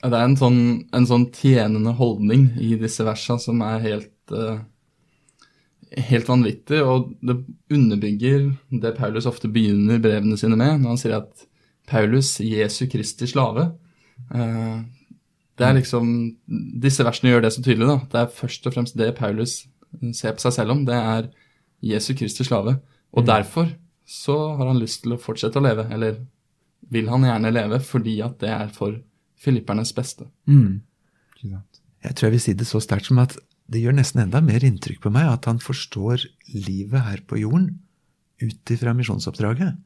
Det 0.00 0.16
er 0.16 0.24
en 0.24 0.38
sånn, 0.40 0.60
en 0.96 1.06
sånn 1.06 1.26
tjenende 1.36 1.92
holdning 1.98 2.48
i 2.58 2.72
disse 2.80 3.04
versene 3.04 3.42
som 3.42 3.60
er 3.66 3.82
helt, 3.84 4.32
uh, 4.32 4.62
helt 6.08 6.30
vanvittig, 6.30 6.80
og 6.80 7.12
det 7.20 7.36
underbygger 7.70 8.48
det 8.82 8.94
Paulus 8.96 9.28
ofte 9.28 9.50
begynner 9.52 10.00
brevene 10.02 10.38
sine 10.40 10.56
med, 10.56 10.80
når 10.80 10.94
han 10.94 11.02
sier 11.02 11.18
at 11.18 11.44
Paulus, 11.90 12.38
Jesu 12.40 12.86
Kristi 12.90 13.28
slave. 13.28 13.66
Eh, 14.34 14.80
det 15.58 15.66
er 15.66 15.76
liksom, 15.76 16.06
Disse 16.80 17.04
versene 17.04 17.32
gjør 17.32 17.44
det 17.44 17.52
så 17.52 17.64
tydelig. 17.64 17.88
da. 17.88 17.98
Det 18.12 18.20
er 18.20 18.36
først 18.36 18.66
og 18.66 18.74
fremst 18.76 18.98
det 18.98 19.14
Paulus 19.18 19.64
ser 20.14 20.36
på 20.36 20.44
seg 20.44 20.54
selv 20.54 20.76
om, 20.76 20.84
det 20.86 20.94
er 20.96 21.28
Jesu 21.82 22.14
Kristi 22.14 22.46
slave. 22.46 22.78
Og 23.12 23.26
derfor 23.26 23.66
så 24.10 24.36
har 24.58 24.66
han 24.66 24.80
lyst 24.80 25.04
til 25.04 25.14
å 25.14 25.20
fortsette 25.22 25.60
å 25.60 25.62
leve, 25.62 25.84
eller 25.94 26.18
vil 26.90 27.10
han 27.12 27.26
gjerne 27.28 27.52
leve, 27.54 27.78
fordi 27.84 28.16
at 28.24 28.40
det 28.42 28.50
er 28.50 28.72
for 28.74 28.96
filippernes 29.40 29.92
beste. 29.96 30.26
Mm. 30.50 30.80
Jeg 31.40 32.16
tror 32.16 32.26
jeg 32.26 32.34
vil 32.34 32.42
si 32.42 32.56
det 32.58 32.66
så 32.68 32.80
sterkt 32.82 33.06
som 33.06 33.20
at 33.22 33.36
det 33.70 33.84
gjør 33.84 33.94
nesten 34.00 34.24
enda 34.24 34.40
mer 34.42 34.64
inntrykk 34.66 35.04
på 35.04 35.12
meg 35.14 35.28
at 35.30 35.46
han 35.46 35.60
forstår 35.62 36.24
livet 36.50 37.06
her 37.06 37.22
på 37.22 37.38
jorden 37.38 37.76
ut 38.42 38.72
ifra 38.74 38.96
misjonsoppdraget, 38.96 39.78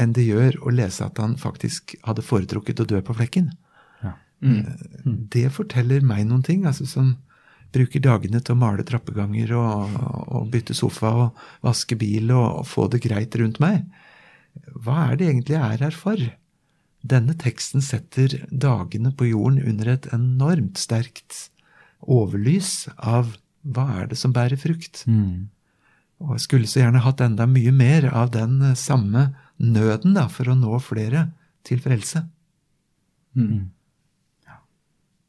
enn 0.00 0.16
det 0.16 0.24
gjør 0.24 0.56
å 0.64 0.72
lese 0.72 1.04
at 1.04 1.20
han 1.20 1.36
faktisk 1.38 1.98
hadde 2.06 2.24
foretrukket 2.24 2.80
å 2.80 2.88
dø 2.88 3.02
på 3.04 3.16
flekken. 3.18 3.50
Ja. 4.00 4.14
Det 5.36 5.50
forteller 5.52 6.06
meg 6.06 6.24
noen 6.30 6.46
ting, 6.46 6.64
altså 6.64 6.88
som 6.88 7.16
bruker 7.74 8.02
dagene 8.02 8.40
til 8.40 8.54
å 8.54 8.60
male 8.60 8.84
trappeganger 8.86 9.52
og, 9.58 9.96
og 10.36 10.50
bytte 10.52 10.76
sofa 10.76 11.12
og 11.24 11.46
vaske 11.66 11.98
bil 11.98 12.32
og, 12.34 12.62
og 12.62 12.68
få 12.70 12.86
det 12.92 13.02
greit 13.04 13.36
rundt 13.40 13.60
meg. 13.62 13.84
Hva 14.72 15.10
er 15.10 15.18
det 15.18 15.30
egentlig 15.30 15.56
jeg 15.56 15.76
er 15.76 15.84
her 15.86 15.96
for? 15.96 16.22
Denne 17.06 17.36
teksten 17.38 17.84
setter 17.84 18.38
dagene 18.50 19.12
på 19.14 19.28
jorden 19.30 19.60
under 19.62 19.92
et 19.92 20.08
enormt 20.16 20.80
sterkt 20.80 21.50
overlys 22.00 22.86
av 22.96 23.36
hva 23.66 23.86
er 24.00 24.10
det 24.10 24.18
som 24.18 24.34
bærer 24.34 24.58
frukt. 24.60 25.04
Mm. 25.10 25.48
Og 26.22 26.36
jeg 26.36 26.46
skulle 26.46 26.70
så 26.70 26.80
gjerne 26.80 27.04
hatt 27.04 27.22
enda 27.24 27.46
mye 27.50 27.72
mer 27.74 28.08
av 28.08 28.32
den 28.34 28.60
samme 28.78 29.28
nøden 29.60 30.16
da, 30.16 30.26
for 30.32 30.48
å 30.48 30.58
nå 30.58 30.78
flere 30.84 31.28
til 31.66 31.82
frelse. 31.82 32.24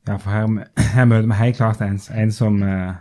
Ja, 0.08 0.16
for 0.16 0.32
her, 0.32 0.48
her 0.96 1.06
møter 1.06 1.28
vi 1.28 1.36
helt 1.36 1.58
klart 1.58 1.82
en, 1.84 2.00
en 2.16 2.32
som, 2.32 2.62
eh, 2.64 2.94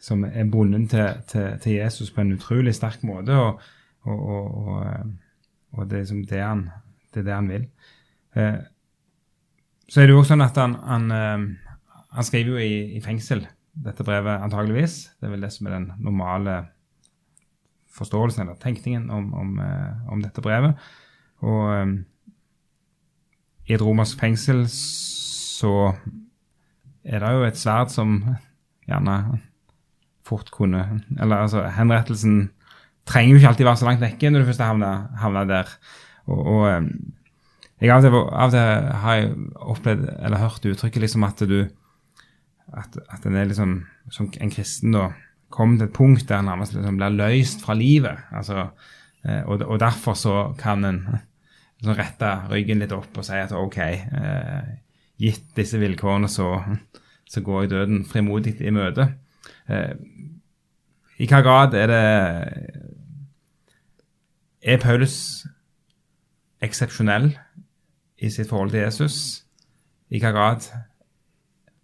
som 0.00 0.22
er 0.24 0.50
bonden 0.50 0.86
til, 0.88 1.22
til, 1.26 1.56
til 1.62 1.72
Jesus 1.80 2.12
på 2.14 2.22
en 2.22 2.36
utrolig 2.36 2.74
sterk 2.76 3.02
måte, 3.02 3.34
og, 3.34 3.64
og, 4.06 4.20
og, 4.28 4.68
og, 4.68 5.82
eh, 5.82 5.88
det, 5.90 6.04
er 6.04 6.20
det, 6.30 6.42
han, 6.42 6.68
det 7.14 7.24
det 7.26 7.34
han 7.34 7.48
vil. 7.50 7.66
Eh, 8.38 8.60
så 9.88 10.00
er 10.00 10.06
det 10.06 10.14
jo 10.14 10.20
også 10.22 10.36
sånn 10.36 10.46
at 10.46 10.60
han, 10.62 10.76
han, 10.86 11.10
eh, 11.16 11.74
han 12.14 12.28
skriver 12.28 12.54
jo 12.54 12.62
i, 12.62 12.78
i 13.00 13.02
fengsel, 13.02 13.42
dette 13.74 14.06
brevet 14.06 14.38
antageligvis. 14.44 15.00
Det 15.18 15.26
er 15.26 15.34
vel 15.34 15.42
det 15.42 15.52
som 15.54 15.66
er 15.66 15.74
den 15.74 15.90
normale 15.98 16.60
forståelsen 17.98 18.44
eller 18.44 18.62
tenkningen 18.62 19.10
om, 19.10 19.32
om, 19.34 19.58
om 20.12 20.22
dette 20.22 20.42
brevet. 20.44 20.78
Og 21.42 21.66
eh, 21.74 21.98
i 23.68 23.74
et 23.74 23.82
romersk 23.82 24.20
fengsel 24.22 24.64
så 24.70 25.92
er 27.08 27.24
det 27.24 27.34
jo 27.34 27.44
et 27.48 27.58
sverd 27.58 27.92
som 27.92 28.18
gjerne 28.88 29.16
fort 30.28 30.50
kunne 30.52 30.82
Eller 31.16 31.44
altså, 31.44 31.64
henrettelsen 31.72 32.50
trenger 33.08 33.32
jo 33.32 33.40
ikke 33.40 33.52
alltid 33.52 33.68
være 33.68 33.80
så 33.80 33.88
langt 33.88 34.04
vekke 34.04 34.30
når 34.30 34.42
du 34.42 34.48
først 34.50 34.64
havner, 34.64 35.44
der. 35.48 35.70
Og, 36.28 36.40
og 36.52 36.64
eh, 36.68 36.88
jeg 37.80 37.94
av 37.94 38.04
og, 38.10 38.26
til, 38.50 38.58
til 38.58 38.98
har 39.02 39.14
jeg 39.14 39.30
opplevd, 39.54 40.08
eller 40.18 40.42
hørt 40.42 40.66
uttrykket 40.66 41.04
liksom 41.06 41.24
at 41.24 41.44
du 41.48 41.60
At, 42.68 42.98
at 43.08 43.24
en 43.24 43.34
er 43.34 43.46
liksom 43.48 43.86
som 44.12 44.26
en 44.28 44.50
kristen 44.52 44.92
da 44.92 45.06
kommer 45.48 45.78
til 45.78 45.86
et 45.86 45.94
punkt 45.96 46.28
der 46.28 46.42
en 46.42 46.44
nærmest 46.44 46.74
liksom 46.74 46.98
blir 47.00 47.14
løst 47.16 47.62
fra 47.64 47.74
livet. 47.74 48.18
altså 48.30 48.68
eh, 49.24 49.40
og, 49.46 49.62
og 49.64 49.80
derfor 49.80 50.12
så 50.14 50.54
kan 50.58 50.84
en 50.84 51.06
så 51.82 51.94
rette 51.94 52.28
ryggen 52.50 52.82
litt 52.82 52.92
opp 52.92 53.16
og 53.16 53.24
si 53.24 53.38
at 53.38 53.54
OK, 53.54 53.78
eh, 53.78 54.68
gitt 55.18 55.50
disse 55.56 55.78
vilkårene, 55.80 56.28
så, 56.30 56.60
så 57.28 57.42
går 57.44 57.62
jeg 57.62 57.72
døden 57.74 58.04
frimodig 58.06 58.56
i 58.60 58.72
møte. 58.74 59.10
Eh, 59.68 59.94
I 61.18 61.28
hva 61.28 61.42
grad 61.42 61.74
er 61.74 61.90
det 61.90 62.04
Er 64.68 64.80
Paulus 64.82 65.46
eksepsjonell 66.62 67.30
i 68.18 68.30
sitt 68.30 68.48
forhold 68.50 68.70
til 68.74 68.82
Jesus? 68.82 69.44
I 70.10 70.20
hva 70.22 70.32
grad 70.34 70.66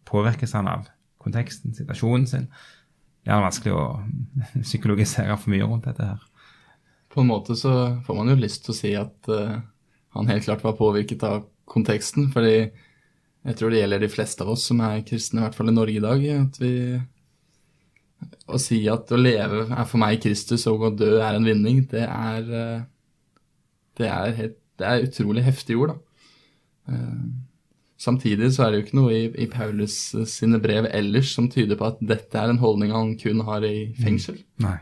påvirkes 0.04 0.54
han 0.56 0.68
av 0.68 0.88
konteksten, 1.22 1.74
situasjonen 1.74 2.26
sin? 2.26 2.48
Det 3.24 3.32
er 3.32 3.44
vanskelig 3.44 3.74
å 3.74 3.84
psykologisere 4.66 5.36
for 5.38 5.54
mye 5.54 5.66
rundt 5.66 5.86
dette 5.88 6.10
her. 6.10 6.24
På 7.14 7.22
en 7.22 7.30
måte 7.30 7.54
så 7.56 8.02
får 8.04 8.18
man 8.18 8.32
jo 8.32 8.40
lyst 8.42 8.64
til 8.66 8.74
å 8.74 8.76
si 8.76 8.90
at 8.98 9.30
uh, 9.30 9.60
han 10.18 10.30
helt 10.30 10.44
klart 10.44 10.64
var 10.66 10.76
påvirket 10.78 11.22
av 11.26 11.44
konteksten, 11.70 12.28
fordi 12.34 12.68
jeg 13.44 13.58
tror 13.58 13.72
det 13.72 13.80
gjelder 13.82 14.04
de 14.04 14.12
fleste 14.12 14.44
av 14.44 14.52
oss 14.54 14.64
som 14.70 14.80
er 14.84 15.02
kristne, 15.06 15.40
i 15.40 15.44
hvert 15.44 15.56
fall 15.58 15.72
i 15.72 15.76
Norge 15.76 15.98
i 15.98 16.04
dag, 16.04 16.24
at 16.40 16.60
vi 16.62 16.72
Å 18.48 18.58
si 18.60 18.78
at 18.88 19.10
å 19.12 19.20
leve 19.20 19.66
er 19.68 19.86
for 19.88 20.00
meg 20.00 20.22
Kristus, 20.24 20.66
og 20.70 20.86
å 20.86 20.92
dø 20.96 21.18
er 21.20 21.36
en 21.36 21.44
vinning, 21.44 21.82
det 21.90 22.06
er 22.08 22.52
eh, 22.60 22.84
Det 24.00 24.08
er, 24.08 24.32
helt, 24.38 24.56
det 24.80 24.86
er 24.88 25.04
utrolig 25.06 25.44
heftige 25.44 25.76
ord, 25.78 25.94
da. 25.94 25.98
Eh, 26.88 27.26
Samtidig 28.04 28.50
så 28.52 28.64
er 28.64 28.72
det 28.72 28.78
jo 28.78 28.84
ikke 28.84 28.98
noe 28.98 29.12
i, 29.14 29.22
i 29.44 29.46
Paulus 29.48 29.94
sine 30.28 30.58
brev 30.60 30.88
ellers 30.90 31.30
som 31.36 31.46
tyder 31.48 31.78
på 31.78 31.86
at 31.92 32.02
dette 32.04 32.36
er 32.36 32.50
en 32.50 32.60
holdning 32.60 32.92
han 32.92 33.14
kun 33.20 33.44
har 33.46 33.64
i 33.64 33.94
fengsel. 34.00 34.40
Nei. 34.60 34.76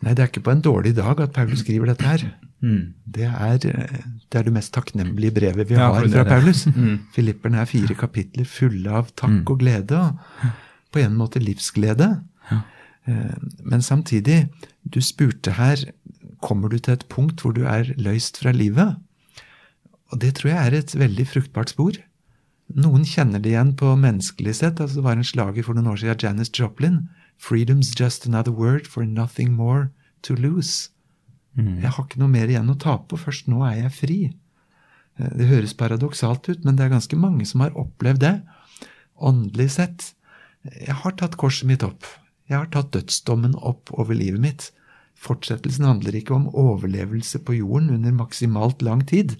Nei, 0.00 0.12
det 0.14 0.22
er 0.22 0.30
ikke 0.30 0.44
på 0.44 0.52
en 0.54 0.62
dårlig 0.64 0.94
dag 0.96 1.18
at 1.24 1.34
Paulus 1.34 1.64
skriver 1.64 1.90
dette 1.90 2.06
her. 2.06 2.26
Mm. 2.60 2.94
Det 3.08 3.26
er, 3.28 3.54
eh, 3.68 4.02
det 4.28 4.40
er 4.40 4.48
det 4.48 4.52
mest 4.52 4.72
takknemlige 4.76 5.34
brevet 5.36 5.68
vi 5.68 5.78
har 5.78 6.00
fra 6.00 6.24
Paulus. 6.28 6.66
Mm. 6.66 6.98
Filipperne 7.14 7.62
er 7.62 7.70
fire 7.70 7.94
kapitler 7.94 8.48
fulle 8.48 8.90
av 8.90 9.12
takk 9.16 9.50
og 9.50 9.62
glede, 9.62 9.96
og 9.96 10.52
på 10.92 11.02
en 11.02 11.16
måte 11.16 11.42
livsglede. 11.42 12.10
Ja. 12.50 12.60
Men 13.64 13.82
samtidig, 13.82 14.50
du 14.84 15.00
spurte 15.00 15.56
her, 15.56 15.80
kommer 16.42 16.68
du 16.68 16.78
til 16.78 16.94
et 16.94 17.06
punkt 17.08 17.40
hvor 17.42 17.54
du 17.56 17.64
er 17.64 17.94
løst 17.96 18.38
fra 18.42 18.52
livet? 18.52 18.96
Og 20.10 20.20
det 20.20 20.34
tror 20.36 20.50
jeg 20.50 20.66
er 20.66 20.78
et 20.78 20.94
veldig 20.98 21.26
fruktbart 21.26 21.72
spor. 21.72 21.96
Noen 22.70 23.04
kjenner 23.06 23.42
det 23.42 23.52
igjen 23.52 23.72
på 23.78 23.94
menneskelig 23.98 24.54
sett. 24.60 24.80
altså 24.80 25.00
Det 25.00 25.04
var 25.04 25.18
en 25.18 25.26
slager 25.26 25.66
for 25.66 25.74
noen 25.74 25.90
år 25.90 26.02
siden 26.02 26.14
av 26.14 26.22
Janis 26.22 26.52
Joplin. 26.54 27.08
Freedom's 27.40 27.94
just 27.98 28.26
another 28.26 28.52
word 28.52 28.86
for 28.86 29.04
nothing 29.04 29.52
more 29.52 29.90
to 30.22 30.34
lose. 30.34 30.90
Jeg 31.58 31.90
har 31.90 32.04
ikke 32.06 32.20
noe 32.20 32.30
mer 32.30 32.48
igjen 32.48 32.70
å 32.70 32.78
tape, 32.78 33.12
og 33.16 33.20
først 33.20 33.48
nå 33.50 33.64
er 33.66 33.82
jeg 33.82 33.92
fri. 33.92 34.18
Eh, 35.18 35.30
Det 35.36 35.48
høres 35.50 35.74
paradoksalt 35.74 36.48
ut, 36.48 36.64
men 36.64 36.76
det 36.76 36.84
er 36.86 36.94
ganske 36.94 37.16
mange 37.16 37.44
som 37.46 37.60
har 37.60 37.70
opplevd 37.76 38.20
det. 38.20 38.42
Åndelig 39.20 39.70
sett. 39.70 40.14
Jeg 40.64 40.94
har 40.94 41.12
tatt 41.12 41.36
korset 41.36 41.66
mitt 41.66 41.82
opp. 41.82 42.04
Jeg 42.48 42.58
har 42.58 42.66
tatt 42.66 42.92
dødsdommen 42.92 43.54
opp 43.56 43.90
over 43.92 44.14
livet 44.14 44.40
mitt. 44.40 44.70
Fortsettelsen 45.20 45.84
handler 45.84 46.16
ikke 46.16 46.34
om 46.34 46.48
overlevelse 46.48 47.42
på 47.44 47.58
jorden 47.58 47.90
under 47.90 48.12
maksimalt 48.12 48.80
lang 48.82 49.02
tid, 49.06 49.36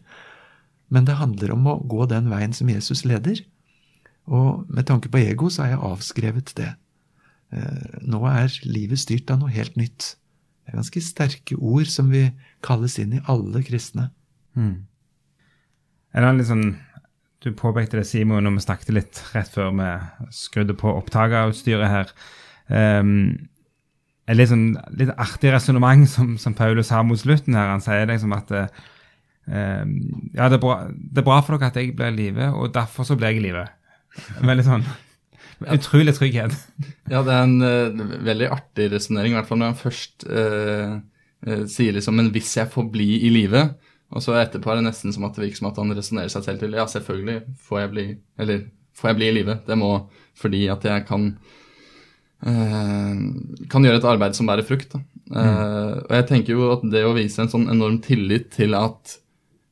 men 0.91 1.07
det 1.07 1.17
handler 1.17 1.53
om 1.55 1.67
å 1.71 1.79
gå 1.89 2.07
den 2.11 2.29
veien 2.29 2.53
som 2.53 2.69
Jesus 2.69 3.05
leder. 3.05 3.41
Og 4.27 4.67
med 4.69 4.87
tanke 4.87 5.09
på 5.09 5.23
ego 5.23 5.49
så 5.49 5.63
har 5.65 5.71
jeg 5.71 5.85
avskrevet 5.89 6.53
det. 6.59 6.75
Eh, 7.53 8.01
Nå 8.03 8.21
er 8.29 8.53
livet 8.65 8.99
styrt 8.99 9.31
av 9.31 9.41
noe 9.41 9.51
helt 9.55 9.77
nytt. 9.77 10.17
Det 10.71 10.77
er 10.77 10.85
ganske 10.85 11.01
sterke 11.03 11.57
ord 11.59 11.89
som 11.91 12.13
vi 12.15 12.29
kalles 12.63 12.95
inn 13.03 13.17
i 13.19 13.23
alle 13.27 13.59
kristne. 13.67 14.05
Er 16.15 16.23
det 16.23 16.31
litt 16.39 16.47
sånn, 16.47 16.77
Du 17.43 17.51
påpekte 17.57 17.97
det, 17.97 18.05
Simon, 18.07 18.45
når 18.45 18.59
vi 18.59 18.63
snakket 18.67 18.93
litt 18.95 19.21
rett 19.33 19.49
før 19.49 19.73
vi 19.73 19.89
skrudde 20.37 20.77
på 20.77 20.93
opptakerutstyret 20.93 21.89
her. 21.89 22.13
Um, 22.69 23.49
et 24.29 24.37
litt, 24.37 24.51
sånn, 24.53 24.77
litt 24.95 25.11
artig 25.17 25.51
resonnement 25.51 26.05
som, 26.07 26.37
som 26.39 26.55
Paulus 26.55 26.93
har 26.95 27.03
mot 27.03 27.19
slutten 27.19 27.57
her. 27.59 27.73
Han 27.73 27.83
sier 27.83 28.07
liksom 28.07 28.37
at 28.37 28.53
um, 28.53 29.97
ja, 30.37 30.47
det 30.47 30.61
er, 30.61 30.63
bra, 30.63 30.77
det 30.93 31.25
er 31.25 31.31
bra 31.33 31.41
for 31.43 31.57
dere 31.57 31.73
at 31.73 31.81
jeg 31.81 31.97
blir 31.97 32.13
i 32.13 32.19
live, 32.21 32.53
og 32.53 32.77
derfor 32.77 33.09
så 33.09 33.17
blir 33.19 33.33
jeg 33.33 33.41
i 33.41 33.47
live. 33.49 33.67
Veldig 34.45 34.69
sånn 34.69 34.87
Utrolig 35.69 36.15
trygghet. 36.17 36.55
Ja, 37.11 37.21
det 37.27 37.35
er 37.35 37.45
en 37.45 37.61
uh, 37.61 38.17
veldig 38.25 38.49
artig 38.55 38.89
resonnering, 38.95 39.35
i 39.35 39.39
hvert 39.39 39.49
fall 39.51 39.61
når 39.61 39.73
han 39.73 39.81
først 39.81 40.25
uh, 40.31 40.97
uh, 41.47 41.65
sier 41.69 41.97
liksom 41.97 42.17
Men 42.17 42.31
hvis 42.33 42.55
jeg 42.57 42.71
får 42.73 42.89
bli 42.93 43.09
i 43.27 43.33
live 43.35 43.67
Og 44.15 44.25
så 44.25 44.39
etterpå 44.41 44.73
er 44.73 44.81
det 44.81 44.89
nesten 44.89 45.13
som 45.13 45.27
at 45.29 45.37
det 45.37 45.45
virker 45.45 45.61
som 45.61 45.71
at 45.71 45.81
han 45.83 45.93
resonnerer 45.97 46.33
seg 46.33 46.47
selv 46.47 46.63
til 46.63 46.77
Ja, 46.79 46.87
selvfølgelig 46.89 47.43
får 47.69 47.83
jeg 47.83 47.93
bli 47.95 48.07
Eller 48.41 48.67
får 48.97 49.13
jeg 49.13 49.21
bli 49.21 49.29
i 49.29 49.37
live. 49.37 49.59
Det 49.67 49.79
må 49.79 49.95
fordi 50.41 50.65
at 50.73 50.85
jeg 50.87 51.05
kan 51.09 51.33
Kan 52.41 53.85
gjøre 53.85 54.01
et 54.01 54.09
arbeid 54.09 54.33
som 54.33 54.49
bærer 54.49 54.65
frukt. 54.65 54.95
Da. 54.95 55.03
Mm. 55.31 56.07
og 56.09 56.15
jeg 56.17 56.25
tenker 56.27 56.57
jo 56.57 56.71
at 56.73 56.81
det 56.91 57.05
å 57.07 57.13
vise 57.15 57.39
en 57.43 57.51
sånn 57.53 57.69
enorm 57.71 58.01
tillit 58.03 58.49
til 58.57 58.73
at 58.75 59.13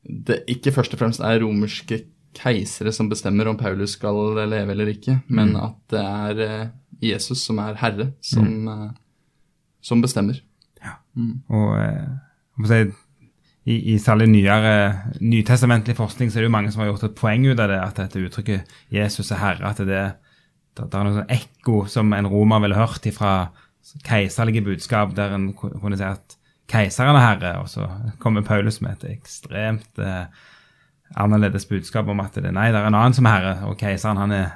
det 0.05 0.43
ikke 0.53 0.71
først 0.71 0.93
og 0.95 1.01
fremst 1.01 1.23
er 1.25 1.41
romerske 1.41 1.97
keisere 2.37 2.93
som 2.95 3.09
bestemmer 3.09 3.49
om 3.49 3.57
Paulus 3.57 3.95
skal 3.97 4.37
leve 4.37 4.73
eller 4.73 4.91
ikke, 4.93 5.19
men 5.33 5.55
at 5.59 5.77
det 5.91 6.03
er 6.05 6.43
eh, 6.45 6.71
Jesus 7.11 7.43
som 7.47 7.59
er 7.63 7.77
herre, 7.79 8.11
som, 8.21 8.45
mm. 8.45 8.89
som 9.81 10.01
bestemmer. 10.03 10.41
Og 11.49 11.75
eh, 11.81 12.65
si, 12.69 12.81
i, 13.69 13.77
i 13.93 13.97
særlig 14.01 14.29
nyere 14.31 14.73
nytestamentlig 15.21 15.95
forskning 15.97 16.31
så 16.31 16.39
er 16.39 16.45
det 16.45 16.49
jo 16.49 16.55
mange 16.55 16.73
som 16.73 16.83
har 16.83 16.91
gjort 16.91 17.07
et 17.09 17.17
poeng 17.17 17.47
ut 17.49 17.59
av 17.59 17.71
det, 17.71 17.79
at 17.83 18.01
dette 18.03 18.23
uttrykket 18.25 18.75
'Jesus 18.91 19.31
er 19.31 19.41
herre', 19.43 19.69
at 19.69 19.81
det, 19.83 20.03
det, 20.77 20.85
det 20.85 20.99
er 20.99 21.07
noe 21.07 21.17
sånn 21.19 21.33
ekko 21.35 21.83
som 21.91 22.13
en 22.15 22.29
romer 22.29 22.63
ville 22.63 22.79
hørt 22.79 23.05
ifra 23.09 23.51
keiserlige 24.05 24.63
budskap, 24.65 25.15
der 25.17 25.33
en 25.35 25.51
kunne 25.53 25.97
si 25.97 26.05
at 26.05 26.37
keiseren 26.69 27.17
er 27.17 27.25
herre, 27.25 27.53
og 27.63 27.69
så 27.69 27.87
kommer 28.21 28.45
Paulus 28.45 28.81
med 28.81 28.99
et 28.99 29.15
ekstremt 29.17 30.01
eh, 30.01 30.25
annerledes 31.15 31.67
budskap 31.69 32.07
om 32.07 32.19
at 32.23 32.37
det, 32.37 32.51
nei, 32.53 32.69
det 32.71 32.79
er 32.79 32.89
en 32.89 32.97
annen 32.97 33.15
som 33.17 33.25
er 33.25 33.37
herre, 33.37 33.55
og 33.69 33.79
keiseren 33.79 34.19
han 34.21 34.33
er, 34.35 34.51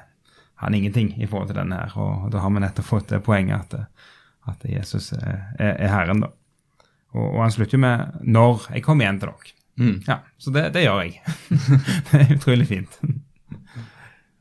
han 0.61 0.73
er 0.73 0.81
ingenting 0.81 1.13
i 1.21 1.27
forhold 1.27 1.49
til 1.51 1.59
denne 1.59 1.79
her. 1.79 1.95
Og, 1.97 2.29
da 2.33 2.43
har 2.43 2.53
vi 2.53 2.63
nettopp 2.63 2.89
fått 2.89 3.09
det 3.13 3.23
poenget 3.25 3.73
at, 3.73 4.07
at 4.53 4.65
Jesus 4.69 5.11
er, 5.17 5.49
er, 5.57 5.75
er 5.75 5.93
herren, 5.93 6.23
da. 6.25 6.31
Og, 7.13 7.27
og 7.27 7.41
han 7.43 7.53
slutter 7.53 7.77
jo 7.77 7.83
med 7.83 8.23
'når 8.25 8.71
jeg 8.73 8.83
kommer 8.83 9.05
igjen 9.05 9.19
til 9.21 9.29
dere'. 9.29 9.53
Mm. 9.75 10.03
Ja, 10.07 10.19
Så 10.37 10.51
det, 10.53 10.69
det 10.73 10.83
gjør 10.85 11.01
jeg. 11.01 11.21
det 12.11 12.19
er 12.19 12.35
utrolig 12.35 12.67
fint. 12.67 12.99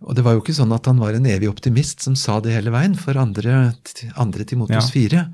Og 0.03 0.17
det 0.17 0.25
var 0.25 0.35
jo 0.35 0.43
ikke 0.43 0.57
sånn 0.57 0.73
at 0.75 0.87
han 0.87 0.99
var 1.01 1.15
en 1.17 1.29
evig 1.31 1.49
optimist 1.49 2.03
som 2.05 2.17
sa 2.19 2.41
det 2.41 2.53
hele 2.53 2.73
veien, 2.75 2.97
for 2.99 3.17
andre, 3.17 3.73
andre 4.17 4.45
Timotius 4.45 4.91
Ja. 4.91 4.93
4 4.93 5.25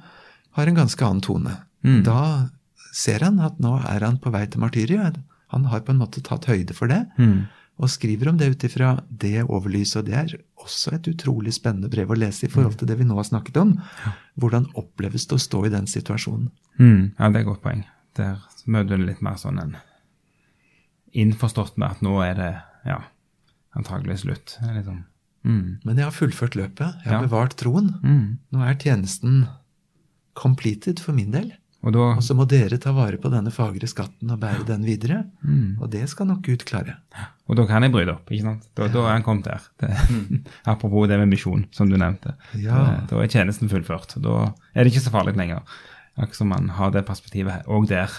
har 0.59 0.67
en 0.67 0.79
ganske 0.79 1.05
annen 1.07 1.25
tone. 1.25 1.57
Mm. 1.87 2.03
Da 2.07 2.51
ser 2.95 3.25
han 3.27 3.39
at 3.41 3.59
nå 3.63 3.79
er 3.79 4.05
han 4.05 4.19
på 4.19 4.33
vei 4.35 4.45
til 4.47 4.63
martyriet. 4.63 5.19
Han 5.49 5.65
har 5.65 5.81
på 5.81 5.91
en 5.95 5.99
måte 5.99 6.23
tatt 6.23 6.45
høyde 6.47 6.75
for 6.75 6.89
det, 6.89 7.07
Mm. 7.19 7.47
og 7.79 7.89
skriver 7.89 8.29
om 8.29 8.37
det 8.37 8.51
ut 8.51 8.65
ifra 8.65 9.03
det 9.11 9.45
overlyset. 9.49 9.97
Og 10.01 10.05
det 10.07 10.15
er 10.15 10.39
også 10.59 10.93
et 10.95 11.09
utrolig 11.09 11.53
spennende 11.55 11.89
brev 11.91 12.09
å 12.11 12.17
lese 12.19 12.45
i 12.45 12.49
forhold 12.51 12.77
til 12.79 12.89
det 12.89 12.99
vi 12.99 13.05
nå 13.05 13.15
har 13.17 13.25
snakket 13.25 13.57
om. 13.57 13.81
Hvordan 14.39 14.67
oppleves 14.75 15.27
det 15.27 15.37
å 15.37 15.39
stå 15.39 15.65
i 15.67 15.71
den 15.71 15.87
situasjonen? 15.87 16.51
Mm, 16.79 17.13
ja, 17.19 17.29
det 17.31 17.37
er 17.37 17.41
et 17.41 17.47
godt 17.47 17.63
poeng. 17.63 17.85
Der 18.17 18.39
møter 18.67 18.97
du 18.99 19.05
litt 19.07 19.23
mer 19.23 19.35
sånn 19.37 19.61
en 19.63 19.77
innforstått 21.15 21.77
med 21.79 21.91
at 21.97 22.03
nå 22.05 22.19
er 22.25 22.35
det 22.39 22.51
ja, 22.87 22.99
antagelig 23.79 24.19
slutt. 24.25 24.57
Liksom. 24.75 25.05
Mm, 25.47 25.79
Men 25.85 25.97
jeg 25.97 26.05
har 26.05 26.13
fullført 26.13 26.57
løpet. 26.59 26.95
Jeg 27.05 27.13
har 27.13 27.23
Ja. 27.23 27.27
bevart 27.27 27.57
troen. 27.57 27.95
mm. 28.03 28.39
Nå 28.53 28.61
er 28.69 28.75
tjenesten 28.75 29.49
completed 30.35 31.01
for 31.01 31.13
min 31.13 31.31
del. 31.31 31.53
Og 31.87 31.93
da 31.95 32.05
Og 32.17 32.23
så 32.27 32.35
må 32.35 32.43
dere 32.51 32.77
ta 32.83 32.91
vare 32.93 33.21
på 33.23 33.31
denne 33.31 33.53
fagre 33.55 33.87
skatten 33.87 34.31
og 34.35 34.41
bære 34.43 34.65
den 34.67 34.83
videre. 34.85 35.21
mm, 35.43 35.77
Og 35.81 35.91
det 35.93 36.09
skal 36.11 36.27
nok 36.27 36.43
Gud 36.43 36.65
klare. 36.67 36.97
Og 37.49 37.57
da 37.57 37.67
kan 37.67 37.83
jeg 37.87 37.93
bryte 37.95 38.17
opp. 38.17 38.31
ikke 38.31 38.43
sant? 38.49 38.67
Da, 38.75 38.89
da 38.89 39.05
er 39.07 39.13
han 39.15 39.23
kommet 39.23 39.45
der. 39.47 39.63
Det, 39.79 39.93
apropos 40.73 41.07
det 41.09 41.19
med 41.19 41.31
misjon, 41.31 41.67
som 41.71 41.89
du 41.89 41.97
nevnte. 41.97 42.35
Ja. 42.59 42.75
Da, 42.75 43.07
da 43.13 43.23
er 43.23 43.29
tjenesten 43.31 43.71
fullført. 43.71 44.17
Da 44.19 44.53
er 44.75 44.85
det 44.85 44.93
ikke 44.93 45.05
så 45.07 45.15
farlig 45.15 45.37
lenger. 45.39 45.63
Akkurat 46.19 46.35
som 46.41 46.49
man 46.51 46.69
har 46.75 46.91
det 46.91 47.07
perspektivet 47.07 47.65
òg 47.71 47.87
der, 47.89 48.11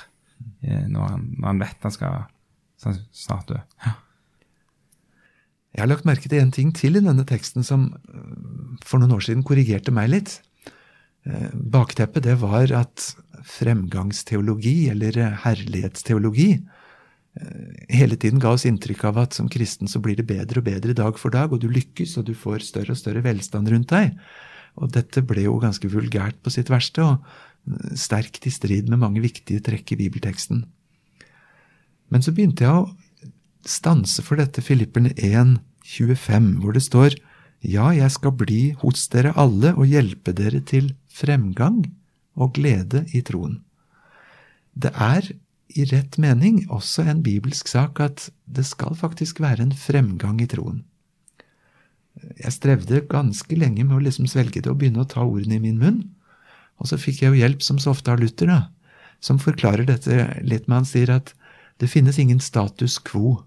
eh, 0.64 0.86
når 0.88 1.10
han, 1.12 1.26
når 1.38 1.48
han 1.52 1.60
vet 1.60 1.84
han 1.84 1.92
skal 1.92 2.22
skal 2.80 2.96
snart 3.12 3.50
dø. 3.52 3.58
Ja. 3.84 3.92
Jeg 5.76 5.84
har 5.84 5.90
lagt 5.92 6.06
merke 6.08 6.30
til 6.32 6.40
en 6.42 6.52
ting 6.56 6.72
til 6.74 6.96
i 6.98 7.02
denne 7.04 7.26
teksten 7.28 7.66
som 7.68 7.90
øh, 8.10 8.78
for 8.88 9.02
noen 9.02 9.18
år 9.18 9.26
siden 9.28 9.44
korrigerte 9.46 9.92
meg 9.94 10.10
litt. 10.14 10.38
Eh, 11.28 11.52
Bakteppet 11.54 12.24
det 12.26 12.38
var 12.42 12.72
at 12.74 13.10
fremgangsteologi, 13.46 14.90
eller 14.92 15.18
eh, 15.18 15.38
herlighetsteologi, 15.44 16.50
eh, 17.40 17.86
hele 18.00 18.18
tiden 18.20 18.42
ga 18.42 18.54
oss 18.56 18.68
inntrykk 18.70 19.06
av 19.10 19.22
at 19.26 19.38
som 19.38 19.50
kristen 19.52 19.90
så 19.92 20.02
blir 20.04 20.20
det 20.20 20.28
bedre 20.30 20.62
og 20.62 20.68
bedre 20.68 20.96
dag 20.98 21.20
for 21.20 21.34
dag, 21.34 21.54
og 21.54 21.62
du 21.64 21.70
lykkes, 21.72 22.18
og 22.20 22.30
du 22.30 22.36
får 22.38 22.66
større 22.68 22.96
og 22.96 23.02
større 23.02 23.24
velstand 23.26 23.72
rundt 23.72 23.94
deg. 23.94 24.18
Og 24.80 24.92
dette 24.96 25.24
ble 25.26 25.48
jo 25.48 25.60
ganske 25.62 25.92
vulgært 25.92 26.40
på 26.44 26.54
sitt 26.54 26.72
verste, 26.72 27.06
og 27.06 27.24
eh, 27.70 27.96
sterkt 28.00 28.48
i 28.50 28.54
strid 28.54 28.92
med 28.92 29.02
mange 29.04 29.24
viktige 29.24 29.64
trekk 29.66 29.96
i 29.96 30.02
bibelteksten. 30.06 30.66
Men 32.10 32.26
så 32.26 32.34
begynte 32.34 32.66
jeg 32.66 32.74
å 32.74 32.90
stanse 33.70 34.24
for 34.26 34.40
dette 34.40 34.64
Filipperne 34.66 35.12
1, 35.14 35.60
25, 35.86 36.54
hvor 36.64 36.74
det 36.74 36.86
står 36.86 37.18
Ja, 37.60 37.90
jeg 37.92 38.08
skal 38.14 38.32
bli 38.40 38.72
hos 38.80 39.10
dere 39.12 39.34
alle 39.36 39.74
og 39.76 39.90
hjelpe 39.90 40.32
dere 40.32 40.62
til 40.64 40.94
fremgang 41.12 41.84
og 42.40 42.56
glede 42.58 43.04
i 43.14 43.22
troen. 43.26 43.60
Det 44.74 44.92
er 44.96 45.28
i 45.78 45.86
rett 45.92 46.18
mening 46.18 46.64
også 46.74 47.06
en 47.12 47.22
bibelsk 47.26 47.70
sak 47.70 48.00
at 48.02 48.30
det 48.50 48.66
skal 48.66 48.96
faktisk 48.98 49.42
være 49.44 49.68
en 49.68 49.76
fremgang 49.76 50.40
i 50.42 50.48
troen. 50.50 50.82
Jeg 52.40 52.56
strevde 52.56 53.04
ganske 53.12 53.56
lenge 53.56 53.86
med 53.86 54.00
å 54.00 54.04
liksom 54.04 54.28
svelge 54.28 54.64
det 54.64 54.72
og 54.72 54.80
begynne 54.82 55.04
å 55.04 55.10
ta 55.10 55.24
ordene 55.24 55.60
i 55.60 55.64
min 55.64 55.78
munn. 55.80 56.02
Og 56.80 56.90
så 56.90 56.98
fikk 57.00 57.22
jeg 57.22 57.34
jo 57.34 57.42
hjelp 57.44 57.64
som 57.64 57.80
så 57.80 57.94
ofte 57.94 58.12
av 58.12 58.20
Luther, 58.22 58.50
da, 58.50 58.60
som 59.24 59.40
forklarer 59.40 59.88
dette 59.88 60.26
litt 60.48 60.68
med 60.68 60.82
han 60.82 60.90
sier 60.90 61.12
at 61.14 61.34
det 61.80 61.92
finnes 61.92 62.20
ingen 62.20 62.42
status 62.44 62.98
quo 63.04 63.38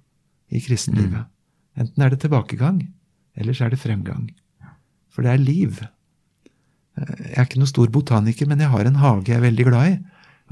i 0.53 0.61
kristenlivet. 0.61 1.29
Enten 1.81 2.05
er 2.05 2.13
det 2.13 2.23
tilbakegang, 2.25 2.83
eller 3.37 3.57
så 3.57 3.67
er 3.67 3.75
det 3.75 3.81
fremgang. 3.81 4.29
For 5.13 5.25
det 5.25 5.35
er 5.35 5.43
liv. 5.43 5.81
Jeg 6.97 7.37
er 7.39 7.47
ikke 7.47 7.61
noen 7.63 7.71
stor 7.71 7.93
botaniker, 7.93 8.49
men 8.51 8.61
jeg 8.61 8.73
har 8.73 8.89
en 8.89 9.01
hage 9.01 9.31
jeg 9.31 9.39
er 9.39 9.47
veldig 9.47 9.67
glad 9.69 9.93
i. 9.93 9.97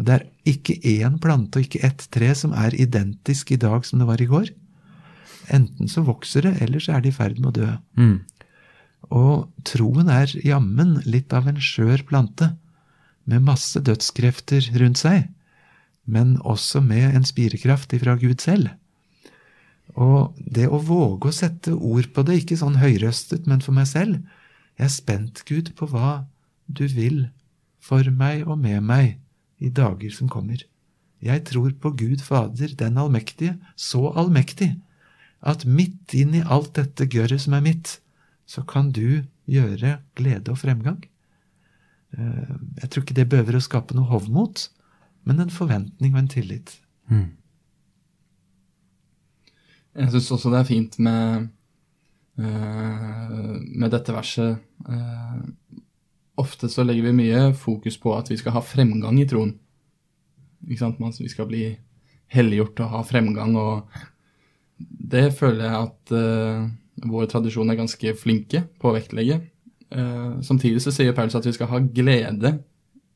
Og 0.00 0.06
det 0.08 0.14
er 0.16 0.26
ikke 0.48 0.78
én 0.96 1.18
plante 1.20 1.60
og 1.60 1.66
ikke 1.66 1.82
ett 1.84 2.06
tre 2.14 2.30
som 2.38 2.54
er 2.56 2.76
identisk 2.78 3.52
i 3.52 3.60
dag 3.60 3.84
som 3.84 4.00
det 4.00 4.08
var 4.08 4.22
i 4.22 4.28
går. 4.30 4.48
Enten 5.52 5.90
så 5.90 6.04
vokser 6.06 6.46
det, 6.46 6.54
eller 6.64 6.80
så 6.80 6.96
er 6.96 7.04
det 7.04 7.12
i 7.12 7.16
ferd 7.16 7.40
med 7.40 7.50
å 7.50 7.56
dø. 7.58 7.70
Mm. 8.00 8.16
Og 9.10 9.50
troen 9.66 10.08
er 10.12 10.32
jammen 10.46 11.00
litt 11.08 11.34
av 11.36 11.48
en 11.50 11.60
skjør 11.60 12.06
plante, 12.08 12.54
med 13.28 13.44
masse 13.44 13.78
dødskrefter 13.84 14.64
rundt 14.80 15.02
seg, 15.02 15.28
men 16.08 16.38
også 16.40 16.80
med 16.82 17.14
en 17.14 17.26
spirekraft 17.26 17.92
ifra 17.94 18.16
Gud 18.18 18.40
selv. 18.42 18.72
Og 19.94 20.38
det 20.40 20.68
å 20.70 20.80
våge 20.82 21.28
å 21.28 21.34
sette 21.34 21.74
ord 21.74 22.08
på 22.14 22.24
det, 22.26 22.40
ikke 22.40 22.58
sånn 22.58 22.80
høyrøstet, 22.80 23.46
men 23.50 23.62
for 23.64 23.76
meg 23.76 23.90
selv 23.90 24.22
Jeg 24.80 24.86
er 24.86 24.92
spent, 24.94 25.40
Gud, 25.44 25.66
på 25.76 25.84
hva 25.92 26.24
du 26.72 26.86
vil 26.88 27.28
for 27.80 28.06
meg 28.12 28.46
og 28.46 28.58
med 28.60 28.84
meg 28.84 29.16
i 29.60 29.70
dager 29.72 30.12
som 30.14 30.28
kommer. 30.28 30.62
Jeg 31.20 31.44
tror 31.48 31.72
på 31.80 31.92
Gud 31.96 32.22
Fader, 32.24 32.72
den 32.76 32.98
allmektige, 32.98 33.58
så 33.76 34.08
allmektig, 34.16 34.72
at 35.40 35.66
midt 35.68 36.14
inn 36.16 36.34
i 36.36 36.44
alt 36.44 36.74
dette 36.76 37.08
gørret 37.12 37.44
som 37.44 37.56
er 37.56 37.64
mitt, 37.64 37.98
så 38.48 38.64
kan 38.66 38.90
du 38.92 39.22
gjøre 39.48 39.98
glede 40.16 40.52
og 40.52 40.60
fremgang. 40.60 41.04
Eh, 42.16 42.56
Jeg 42.82 42.90
tror 42.90 43.04
ikke 43.04 43.18
det 43.20 43.28
behøver 43.28 43.56
å 43.56 43.64
skape 43.64 43.96
noe 43.96 44.08
hovmot, 44.10 44.68
men 45.24 45.40
en 45.40 45.52
forventning 45.52 46.14
og 46.14 46.22
en 46.24 46.32
tillit. 46.32 46.74
Mm. 47.10 47.28
Jeg 50.00 50.12
syns 50.14 50.30
også 50.36 50.52
det 50.52 50.60
er 50.60 50.68
fint 50.68 50.98
med, 51.02 51.48
eh, 52.38 53.56
med 53.76 53.90
dette 53.90 54.14
verset. 54.14 54.60
Ofte 56.40 56.70
så 56.72 56.84
legger 56.86 57.08
vi 57.08 57.16
mye 57.16 57.50
fokus 57.58 57.98
på 58.00 58.14
at 58.16 58.30
vi 58.30 58.38
skal 58.40 58.54
ha 58.56 58.64
fremgang 58.64 59.18
i 59.20 59.26
troen. 59.28 59.54
Ikke 60.68 60.80
sant? 60.82 61.20
Vi 61.20 61.28
skal 61.32 61.48
bli 61.50 61.64
helliggjort 62.30 62.82
og 62.84 62.92
ha 62.94 63.00
fremgang, 63.06 63.56
og 63.58 63.88
det 64.80 65.30
føler 65.36 65.66
jeg 65.66 65.88
at 65.88 66.12
uh, 66.14 66.68
vår 67.10 67.30
tradisjon 67.32 67.70
er 67.72 67.78
ganske 67.80 68.14
flinke 68.18 68.64
på 68.80 68.90
å 68.90 68.94
vektlegge. 68.96 69.40
Uh, 69.90 70.38
samtidig 70.46 70.82
så 70.84 70.92
sier 70.94 71.16
Paulus 71.16 71.36
at 71.38 71.48
vi 71.48 71.56
skal 71.56 71.70
ha 71.72 71.80
glede 71.82 72.54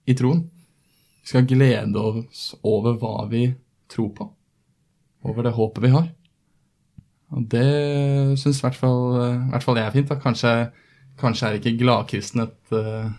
i 0.04 0.16
troen. 0.18 0.44
Vi 1.22 1.32
skal 1.32 1.46
glede 1.48 2.00
oss 2.00 2.50
over 2.66 2.98
hva 3.00 3.24
vi 3.30 3.46
tror 3.88 4.10
på, 4.16 4.28
over 5.24 5.46
det 5.46 5.54
håpet 5.56 5.86
vi 5.86 5.92
har. 5.94 6.10
Og 7.34 7.46
det 7.50 7.68
syns 8.38 8.60
i 8.60 8.66
hvert 8.66 8.76
fall 8.78 9.78
jeg 9.78 9.86
er 9.86 9.94
fint. 9.94 10.10
da. 10.10 10.18
Kanskje, 10.20 10.52
kanskje 11.20 11.48
er 11.48 11.60
ikke 11.60 11.76
gladkristen 11.80 12.44
et, 12.46 12.58
eh, 12.74 13.12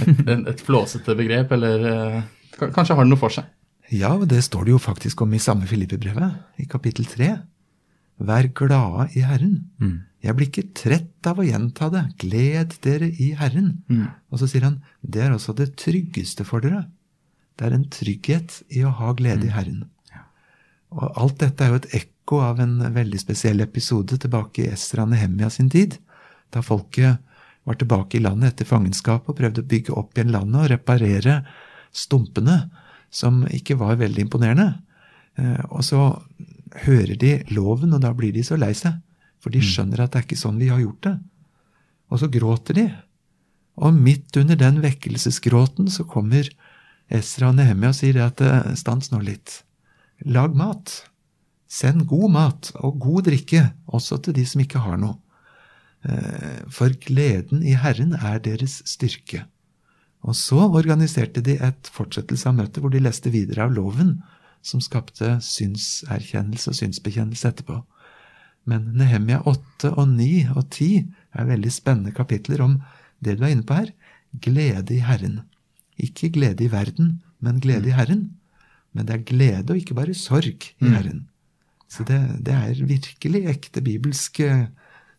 et, 0.00 0.20
et, 0.26 0.44
et 0.54 0.64
flåsete 0.66 1.16
begrep, 1.18 1.54
eller 1.56 1.88
eh, 1.92 2.20
kanskje 2.60 2.96
har 2.96 3.06
det 3.06 3.12
noe 3.12 3.20
for 3.20 3.34
seg. 3.34 3.48
Ja, 3.90 4.12
og 4.14 4.28
det 4.30 4.44
står 4.46 4.68
det 4.68 4.76
jo 4.76 4.82
faktisk 4.82 5.24
om 5.24 5.32
i 5.34 5.42
samme 5.42 5.66
Filippe-brevet, 5.66 6.36
i 6.62 6.68
kapittel 6.70 7.08
3. 7.10 7.32
Vær 8.20 8.46
glade 8.54 9.08
i 9.18 9.24
Herren. 9.26 9.56
Mm. 9.82 9.96
Jeg 10.20 10.36
blir 10.36 10.50
ikke 10.50 10.70
trett 10.76 11.26
av 11.26 11.40
å 11.40 11.46
gjenta 11.46 11.88
det. 11.90 12.04
Gled 12.20 12.76
dere 12.84 13.08
i 13.08 13.30
Herren. 13.38 13.78
Og 14.28 14.42
så 14.42 14.48
sier 14.50 14.66
han, 14.68 14.76
det 15.00 15.24
er 15.24 15.32
også 15.32 15.54
det 15.56 15.72
tryggeste 15.80 16.44
for 16.46 16.62
dere. 16.62 16.84
Det 17.56 17.66
er 17.66 17.76
en 17.76 17.88
trygghet 17.92 18.60
i 18.76 18.84
å 18.84 18.92
ha 19.00 19.14
glede 19.16 19.48
i 19.48 19.54
Herren. 19.54 19.86
Og 20.90 21.18
alt 21.22 21.40
dette 21.40 21.64
er 21.64 21.72
jo 21.72 21.80
et 21.80 21.90
ekko 22.02 22.42
av 22.44 22.60
en 22.62 22.76
veldig 22.94 23.20
spesiell 23.22 23.62
episode 23.64 24.18
tilbake 24.20 24.66
i 24.66 24.70
Esra 24.74 25.06
Nehemia 25.08 25.48
sin 25.50 25.70
tid, 25.72 25.96
da 26.52 26.62
folket 26.66 27.22
var 27.68 27.76
tilbake 27.80 28.18
i 28.18 28.22
landet 28.24 28.54
etter 28.54 28.68
fangenskap 28.68 29.28
og 29.28 29.36
prøvde 29.38 29.62
å 29.62 29.68
bygge 29.70 29.96
opp 29.96 30.16
igjen 30.16 30.32
landet 30.34 30.62
og 30.62 30.70
reparere 30.72 31.40
stumpene, 31.92 32.70
som 33.10 33.42
ikke 33.50 33.76
var 33.80 33.98
veldig 34.00 34.26
imponerende. 34.26 34.82
Eh, 35.36 35.60
Og 35.70 35.84
så 35.84 36.00
hører 36.86 37.16
de 37.18 37.32
loven, 37.50 37.92
og 37.94 38.00
da 38.00 38.12
blir 38.14 38.32
de 38.32 38.44
så 38.46 38.56
lei 38.56 38.72
seg, 38.74 39.00
for 39.40 39.50
de 39.50 39.60
skjønner 39.64 40.02
at 40.04 40.12
det 40.12 40.20
er 40.20 40.26
ikke 40.28 40.38
sånn 40.40 40.60
vi 40.60 40.68
har 40.70 40.80
gjort 40.80 41.02
det. 41.08 41.16
Og 42.10 42.20
så 42.20 42.28
gråter 42.30 42.76
de. 42.76 42.86
Og 43.80 43.94
midt 43.94 44.36
under 44.36 44.58
den 44.58 44.80
vekkelsesgråten 44.82 45.88
så 45.90 46.04
kommer 46.04 46.48
Esra 47.10 47.48
og 47.50 47.56
Nehemia 47.58 47.90
og 47.90 47.96
sier 47.98 48.20
at 48.22 48.40
eh, 48.44 48.74
stans 48.78 49.10
nå 49.10 49.22
litt. 49.24 49.62
Lag 50.26 50.54
mat. 50.54 51.04
Send 51.70 52.06
god 52.10 52.30
mat 52.34 52.70
og 52.82 52.98
god 53.00 53.26
drikke, 53.30 53.70
også 53.86 54.20
til 54.22 54.36
de 54.36 54.44
som 54.46 54.62
ikke 54.62 54.82
har 54.82 54.98
noe. 55.00 55.16
Eh, 56.04 56.60
for 56.72 56.94
gleden 57.06 57.64
i 57.66 57.76
Herren 57.76 58.14
er 58.16 58.40
deres 58.44 58.80
styrke. 58.88 59.44
Og 60.20 60.36
så 60.36 60.58
organiserte 60.68 61.40
de 61.44 61.56
et 61.60 61.90
fortsettelse 61.92 62.48
av 62.48 62.58
møtet 62.58 62.82
hvor 62.82 62.92
de 62.92 63.00
leste 63.00 63.32
videre 63.32 63.64
av 63.64 63.72
loven, 63.76 64.18
som 64.62 64.82
skapte 64.84 65.38
synserkjennelse 65.44 66.72
og 66.72 66.76
synsbekjennelse 66.76 67.48
etterpå. 67.48 67.78
Men 68.68 68.90
Nehemia 69.00 69.40
8 69.48 69.94
og 69.94 70.10
9 70.12 70.50
og 70.52 70.66
10 70.68 70.90
er 71.32 71.48
veldig 71.48 71.72
spennende 71.72 72.12
kapitler 72.12 72.60
om 72.60 72.80
det 73.24 73.38
du 73.38 73.46
er 73.46 73.54
inne 73.54 73.64
på 73.64 73.78
her 73.78 73.94
glede 74.32 74.94
i 74.94 75.02
Herren. 75.04 75.40
Ikke 75.98 76.30
glede 76.30 76.64
i 76.64 76.72
verden, 76.72 77.20
men 77.40 77.60
glede 77.60 77.88
i 77.88 77.96
Herren. 77.96 78.30
Men 78.92 79.06
det 79.06 79.14
er 79.14 79.26
glede 79.26 79.72
og 79.72 79.76
ikke 79.78 79.94
bare 79.94 80.14
sorg 80.14 80.70
i 80.80 80.88
Herren. 80.90 81.28
Så 81.90 82.04
det, 82.06 82.20
det 82.46 82.54
er 82.54 82.86
virkelig 82.86 83.44
ekte 83.50 83.82
bibelsk 83.82 84.40
eh, 84.40 84.66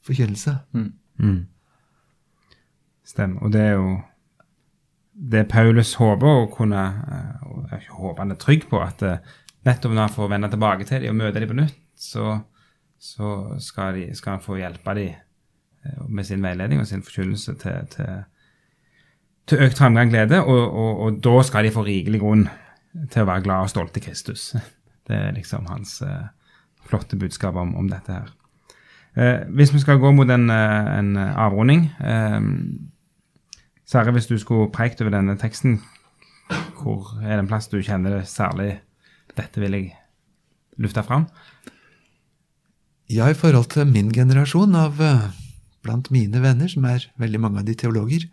forkynnelse. 0.05 0.55
Mm. 0.73 1.41
Stemmer. 3.05 3.43
Og 3.45 3.53
det 3.53 3.61
er 3.61 3.75
jo 3.75 3.99
det 5.11 5.43
Paulus 5.51 5.93
håper 5.99 6.27
å 6.27 6.47
kunne 6.51 6.81
eh, 6.81 7.41
og 7.45 7.73
jeg 7.73 7.89
håper 7.91 8.23
han 8.23 8.33
er 8.33 8.39
trygg 8.41 8.67
på, 8.71 8.79
at 8.81 9.03
eh, 9.05 9.33
nettopp 9.67 9.93
når 9.93 10.07
han 10.07 10.15
får 10.15 10.31
vende 10.31 10.49
tilbake 10.53 10.87
til 10.89 11.03
dem 11.03 11.13
og 11.13 11.19
møte 11.19 11.43
dem 11.43 11.51
på 11.51 11.57
nytt, 11.59 11.77
så, 11.99 12.37
så 12.97 13.33
skal, 13.61 13.99
de, 13.99 14.07
skal 14.17 14.37
han 14.37 14.43
få 14.45 14.57
hjelpe 14.61 14.95
dem 14.97 15.13
eh, 15.13 16.01
med 16.07 16.27
sin 16.27 16.43
veiledning 16.43 16.81
og 16.81 16.89
sin 16.89 17.05
forkynnelse 17.05 17.57
til, 17.61 17.87
til, 17.93 18.23
til 19.51 19.65
økt 19.67 19.81
framgang 19.81 20.09
og 20.09 20.15
glede, 20.15 20.41
og, 20.41 20.61
og, 20.65 20.91
og, 21.05 21.21
da 21.23 21.37
skal 21.45 21.67
de 21.67 21.75
få 21.75 21.85
rikelig 21.85 22.23
grunn 22.23 22.47
til 23.11 23.23
å 23.23 23.29
være 23.29 23.45
glad 23.45 23.67
og 23.67 23.73
stolt 23.73 23.99
i 23.99 24.05
Kristus. 24.07 24.51
Det 25.07 25.17
er 25.17 25.33
liksom 25.35 25.65
hans 25.67 25.97
eh, 26.05 26.29
flotte 26.87 27.17
budskap 27.19 27.57
om, 27.59 27.75
om 27.75 27.87
dette 27.91 28.15
her. 28.15 28.29
Eh, 29.15 29.43
hvis 29.51 29.73
vi 29.73 29.81
skal 29.83 29.99
gå 29.99 30.11
mot 30.15 30.29
en, 30.29 30.49
eh, 30.49 30.99
en 30.99 31.17
avrunding 31.17 31.89
eh, 31.99 32.41
Særlig 33.85 34.13
hvis 34.13 34.29
du 34.29 34.37
skulle 34.39 34.71
preikt 34.71 35.01
over 35.01 35.11
denne 35.11 35.35
teksten, 35.35 35.81
hvor 36.79 37.17
er 37.19 37.35
det 37.35 37.39
en 37.43 37.49
plass 37.49 37.67
du 37.67 37.81
kjenner 37.83 38.13
det 38.15 38.29
særlig 38.31 38.79
Dette 39.35 39.59
vil 39.59 39.75
jeg 39.75 39.89
lufte 40.79 41.03
fram? 41.03 41.25
Ja, 43.11 43.27
i 43.27 43.35
forhold 43.35 43.67
til 43.73 43.89
min 43.91 44.13
generasjon 44.15 44.75
av 44.79 45.01
eh, 45.03 45.27
blant 45.83 46.07
mine 46.13 46.39
venner, 46.39 46.69
som 46.71 46.85
er 46.87 47.09
veldig 47.19 47.41
mange 47.43 47.59
av 47.59 47.67
de 47.67 47.75
teologer, 47.75 48.29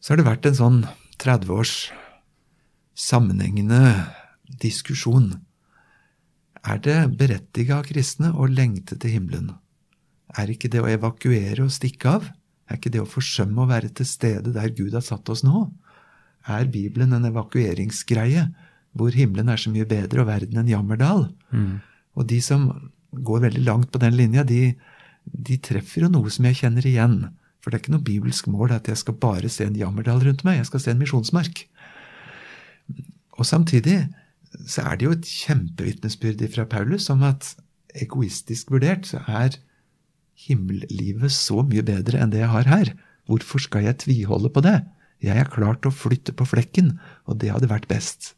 så 0.00 0.12
har 0.12 0.22
det 0.22 0.28
vært 0.30 0.48
en 0.48 0.56
sånn 0.56 0.78
30 1.20 1.52
års 1.52 1.74
sammenhengende 2.96 4.06
diskusjon. 4.62 5.34
Er 6.62 6.78
det 6.78 6.98
berettiget 7.18 7.74
av 7.74 7.86
kristne 7.88 8.30
å 8.38 8.46
lengte 8.46 8.96
til 9.00 9.16
himmelen? 9.16 9.50
Er 10.38 10.50
ikke 10.52 10.70
det 10.72 10.82
å 10.82 10.90
evakuere 10.90 11.64
og 11.64 11.74
stikke 11.74 12.16
av? 12.18 12.28
Er 12.70 12.78
ikke 12.78 12.92
det 12.94 13.02
å 13.02 13.08
forsømme 13.08 13.64
å 13.64 13.70
være 13.70 13.90
til 13.92 14.06
stede 14.08 14.54
der 14.54 14.70
Gud 14.74 14.94
har 14.94 15.04
satt 15.04 15.28
oss 15.32 15.42
nå? 15.44 15.66
Er 16.48 16.70
Bibelen 16.70 17.12
en 17.14 17.26
evakueringsgreie, 17.28 18.46
hvor 18.96 19.14
himmelen 19.14 19.50
er 19.52 19.60
så 19.60 19.72
mye 19.74 19.88
bedre 19.88 20.22
og 20.22 20.30
verden 20.30 20.62
en 20.62 20.70
jammerdal? 20.70 21.26
Mm. 21.50 21.82
Og 22.18 22.26
de 22.30 22.40
som 22.44 22.68
går 23.12 23.46
veldig 23.48 23.66
langt 23.66 23.90
på 23.92 24.00
den 24.02 24.16
linja, 24.16 24.44
de, 24.46 24.72
de 25.24 25.58
treffer 25.62 26.06
jo 26.06 26.12
noe 26.12 26.30
som 26.32 26.46
jeg 26.48 26.62
kjenner 26.62 26.86
igjen. 26.88 27.18
For 27.62 27.70
det 27.70 27.78
er 27.78 27.84
ikke 27.84 27.94
noe 27.96 28.06
bibelsk 28.06 28.48
mål 28.50 28.74
at 28.78 28.88
jeg 28.90 29.02
skal 29.02 29.18
bare 29.22 29.50
se 29.52 29.66
en 29.66 29.78
jammerdal 29.78 30.22
rundt 30.24 30.42
meg, 30.46 30.60
jeg 30.60 30.70
skal 30.70 30.82
se 30.82 30.94
en 30.94 31.02
misjonsmark. 31.02 31.66
Og 33.38 33.46
samtidig 33.48 34.00
så 34.66 34.84
er 34.86 34.98
det 34.98 35.06
jo 35.06 35.14
et 35.16 35.28
kjempevitnesbyrd 35.28 36.42
fra 36.54 36.66
Paulus 36.68 37.08
om 37.12 37.24
at 37.26 37.54
egoistisk 37.98 38.72
vurdert 38.72 39.08
så 39.08 39.22
er 39.28 39.58
himmellivet 40.46 41.32
så 41.34 41.62
mye 41.66 41.84
bedre 41.86 42.20
enn 42.22 42.32
det 42.32 42.42
jeg 42.42 42.52
har 42.52 42.70
her. 42.70 42.92
Hvorfor 43.30 43.62
skal 43.62 43.86
jeg 43.86 44.00
tviholde 44.02 44.50
på 44.52 44.62
det? 44.64 44.80
Jeg 45.22 45.38
er 45.38 45.50
klar 45.50 45.76
til 45.78 45.92
å 45.92 45.94
flytte 45.94 46.34
på 46.34 46.46
flekken, 46.48 46.96
og 47.30 47.38
det 47.42 47.52
hadde 47.54 47.70
vært 47.70 47.86
best. 47.90 48.32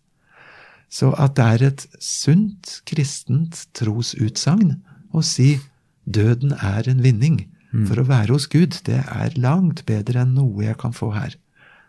Så 0.92 1.14
at 1.16 1.38
det 1.38 1.44
er 1.44 1.66
et 1.70 1.86
sunt 2.02 2.80
kristent 2.86 3.64
trosutsagn 3.74 4.76
å 5.14 5.24
si 5.24 5.56
døden 6.04 6.52
er 6.60 6.90
en 6.90 7.00
vinning 7.02 7.40
for 7.88 7.98
å 7.98 8.06
være 8.06 8.36
hos 8.36 8.46
Gud, 8.46 8.76
det 8.86 9.00
er 9.02 9.34
langt 9.40 9.82
bedre 9.88 10.22
enn 10.22 10.36
noe 10.36 10.62
jeg 10.62 10.76
kan 10.78 10.94
få 10.94 11.10
her. 11.16 11.34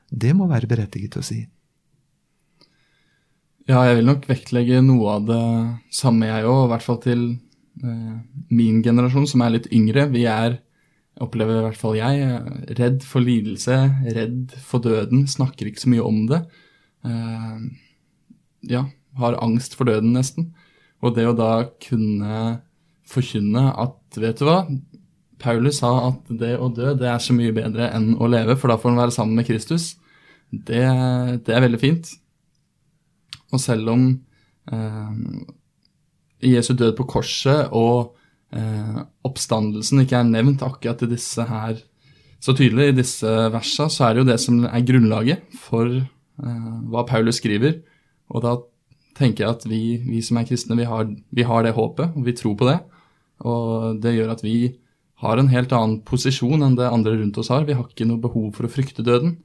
Det 0.10 0.32
må 0.34 0.48
være 0.50 0.70
berettiget 0.70 1.18
å 1.20 1.26
si. 1.26 1.44
Ja, 3.66 3.80
jeg 3.88 3.98
vil 3.98 4.06
nok 4.06 4.28
vektlegge 4.30 4.78
noe 4.86 5.16
av 5.16 5.24
det 5.26 5.44
samme, 5.98 6.28
jeg 6.30 6.46
òg, 6.46 6.68
i 6.68 6.70
hvert 6.70 6.84
fall 6.86 6.98
til 7.02 7.22
eh, 7.82 8.18
min 8.54 8.84
generasjon, 8.86 9.26
som 9.26 9.42
er 9.42 9.56
litt 9.56 9.70
yngre. 9.74 10.04
Vi 10.14 10.28
er, 10.30 10.60
opplever 11.18 11.58
i 11.58 11.64
hvert 11.66 11.80
fall 11.80 11.96
jeg, 11.98 12.28
redd 12.78 13.00
for 13.02 13.26
lidelse, 13.26 13.80
redd 14.14 14.54
for 14.62 14.86
døden, 14.86 15.24
snakker 15.32 15.72
ikke 15.72 15.82
så 15.82 15.90
mye 15.90 16.06
om 16.06 16.20
det. 16.30 16.44
Eh, 17.10 17.64
ja, 18.70 18.84
har 19.18 19.38
angst 19.42 19.74
for 19.80 19.90
døden, 19.90 20.12
nesten. 20.14 20.52
Og 21.02 21.16
det 21.16 21.26
å 21.26 21.34
da 21.34 21.50
kunne 21.88 22.44
forkynne 23.10 23.64
at, 23.82 23.98
vet 24.22 24.44
du 24.44 24.46
hva, 24.46 24.60
Paulus 25.42 25.80
sa 25.82 25.90
at 26.12 26.30
det 26.30 26.54
å 26.62 26.70
dø 26.70 26.94
det 27.02 27.10
er 27.10 27.18
så 27.22 27.34
mye 27.34 27.54
bedre 27.58 27.90
enn 27.98 28.14
å 28.22 28.30
leve, 28.30 28.60
for 28.62 28.70
da 28.70 28.78
får 28.78 28.94
han 28.94 29.02
være 29.02 29.18
sammen 29.18 29.42
med 29.42 29.50
Kristus. 29.50 29.96
Det, 30.54 30.86
det 31.50 31.58
er 31.58 31.66
veldig 31.66 31.82
fint. 31.82 32.14
Og 33.54 33.62
selv 33.62 33.92
om 33.94 34.06
eh, 34.72 35.18
Jesu 36.46 36.74
død 36.74 36.96
på 36.98 37.08
korset 37.16 37.74
og 37.76 38.16
eh, 38.56 39.02
oppstandelsen 39.28 40.04
ikke 40.04 40.20
er 40.22 40.30
nevnt 40.30 40.66
akkurat 40.66 41.04
i 41.06 41.12
disse 41.12 41.46
her 41.50 41.78
så 42.46 42.54
tydelig 42.54 42.92
i 42.92 42.98
disse 43.00 43.30
versa, 43.54 43.88
så 43.90 44.06
er 44.06 44.14
det 44.14 44.22
jo 44.22 44.30
det 44.30 44.38
som 44.44 44.64
er 44.68 44.86
grunnlaget 44.86 45.56
for 45.58 45.90
eh, 45.90 46.72
hva 46.92 47.06
Paulus 47.10 47.40
skriver. 47.42 47.80
Og 48.30 48.44
da 48.46 48.56
tenker 49.18 49.46
jeg 49.46 49.56
at 49.56 49.66
vi, 49.70 49.82
vi 50.04 50.22
som 50.26 50.38
er 50.38 50.48
kristne, 50.48 50.78
vi 50.78 50.86
har, 50.90 51.08
vi 51.10 51.46
har 51.48 51.66
det 51.66 51.74
håpet, 51.78 52.14
og 52.14 52.28
vi 52.28 52.36
tror 52.38 52.58
på 52.60 52.68
det. 52.70 52.80
Og 53.46 54.02
det 54.04 54.14
gjør 54.18 54.36
at 54.36 54.44
vi 54.46 54.76
har 55.24 55.40
en 55.40 55.50
helt 55.50 55.74
annen 55.74 56.02
posisjon 56.06 56.62
enn 56.66 56.78
det 56.78 56.92
andre 56.92 57.16
rundt 57.18 57.40
oss 57.42 57.50
har. 57.54 57.66
Vi 57.68 57.78
har 57.78 57.88
ikke 57.88 58.08
noe 58.08 58.22
behov 58.22 58.52
for 58.58 58.68
å 58.68 58.72
frykte 58.72 59.06
døden. 59.06 59.38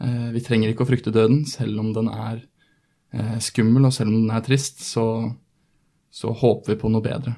Eh, 0.00 0.28
vi 0.32 0.44
trenger 0.44 0.72
ikke 0.72 0.86
å 0.86 0.90
frykte 0.90 1.14
døden, 1.14 1.44
selv 1.50 1.82
om 1.82 1.92
den 1.96 2.08
er 2.12 2.40
skummel, 3.40 3.86
og 3.88 3.92
selv 3.94 4.10
om 4.10 4.16
den 4.18 4.32
er 4.34 4.42
trist, 4.44 4.82
så, 4.84 5.04
så 6.12 6.32
håper 6.36 6.74
vi 6.74 6.80
på 6.80 6.90
noe 6.92 7.04
bedre. 7.04 7.36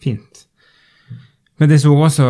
Fint. 0.00 0.46
Med 1.60 1.68
disse 1.68 1.88
ordene 1.88 2.10
så 2.12 2.28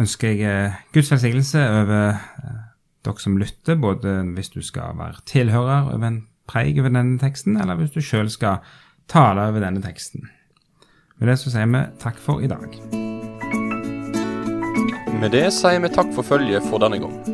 ønsker 0.00 0.32
jeg 0.32 0.46
eh, 0.48 0.78
Guds 0.94 1.10
velsignelse 1.12 1.60
over 1.60 2.14
eh, 2.14 2.62
dere 3.04 3.20
som 3.20 3.36
lytter, 3.36 3.76
både 3.76 4.16
hvis 4.34 4.48
du 4.54 4.62
skal 4.64 4.96
være 4.98 5.20
tilhører 5.28 5.92
over 5.92 6.08
en 6.08 6.22
preik 6.48 6.80
over 6.80 6.92
denne 6.92 7.18
teksten, 7.20 7.60
eller 7.60 7.76
hvis 7.76 7.92
du 7.92 8.00
sjøl 8.00 8.30
skal 8.32 8.64
tale 9.08 9.44
over 9.48 9.60
denne 9.60 9.84
teksten. 9.84 10.28
Med 11.20 11.28
det 11.28 11.38
så 11.40 11.52
sier 11.52 11.68
vi 11.68 11.84
takk 12.00 12.18
for 12.20 12.40
i 12.40 12.50
dag. 12.50 12.80
Med 15.20 15.30
det 15.36 15.46
sier 15.54 15.84
vi 15.84 15.92
takk 15.92 16.12
for 16.16 16.26
følget 16.26 16.64
for 16.72 16.82
denne 16.82 17.04
gang. 17.04 17.33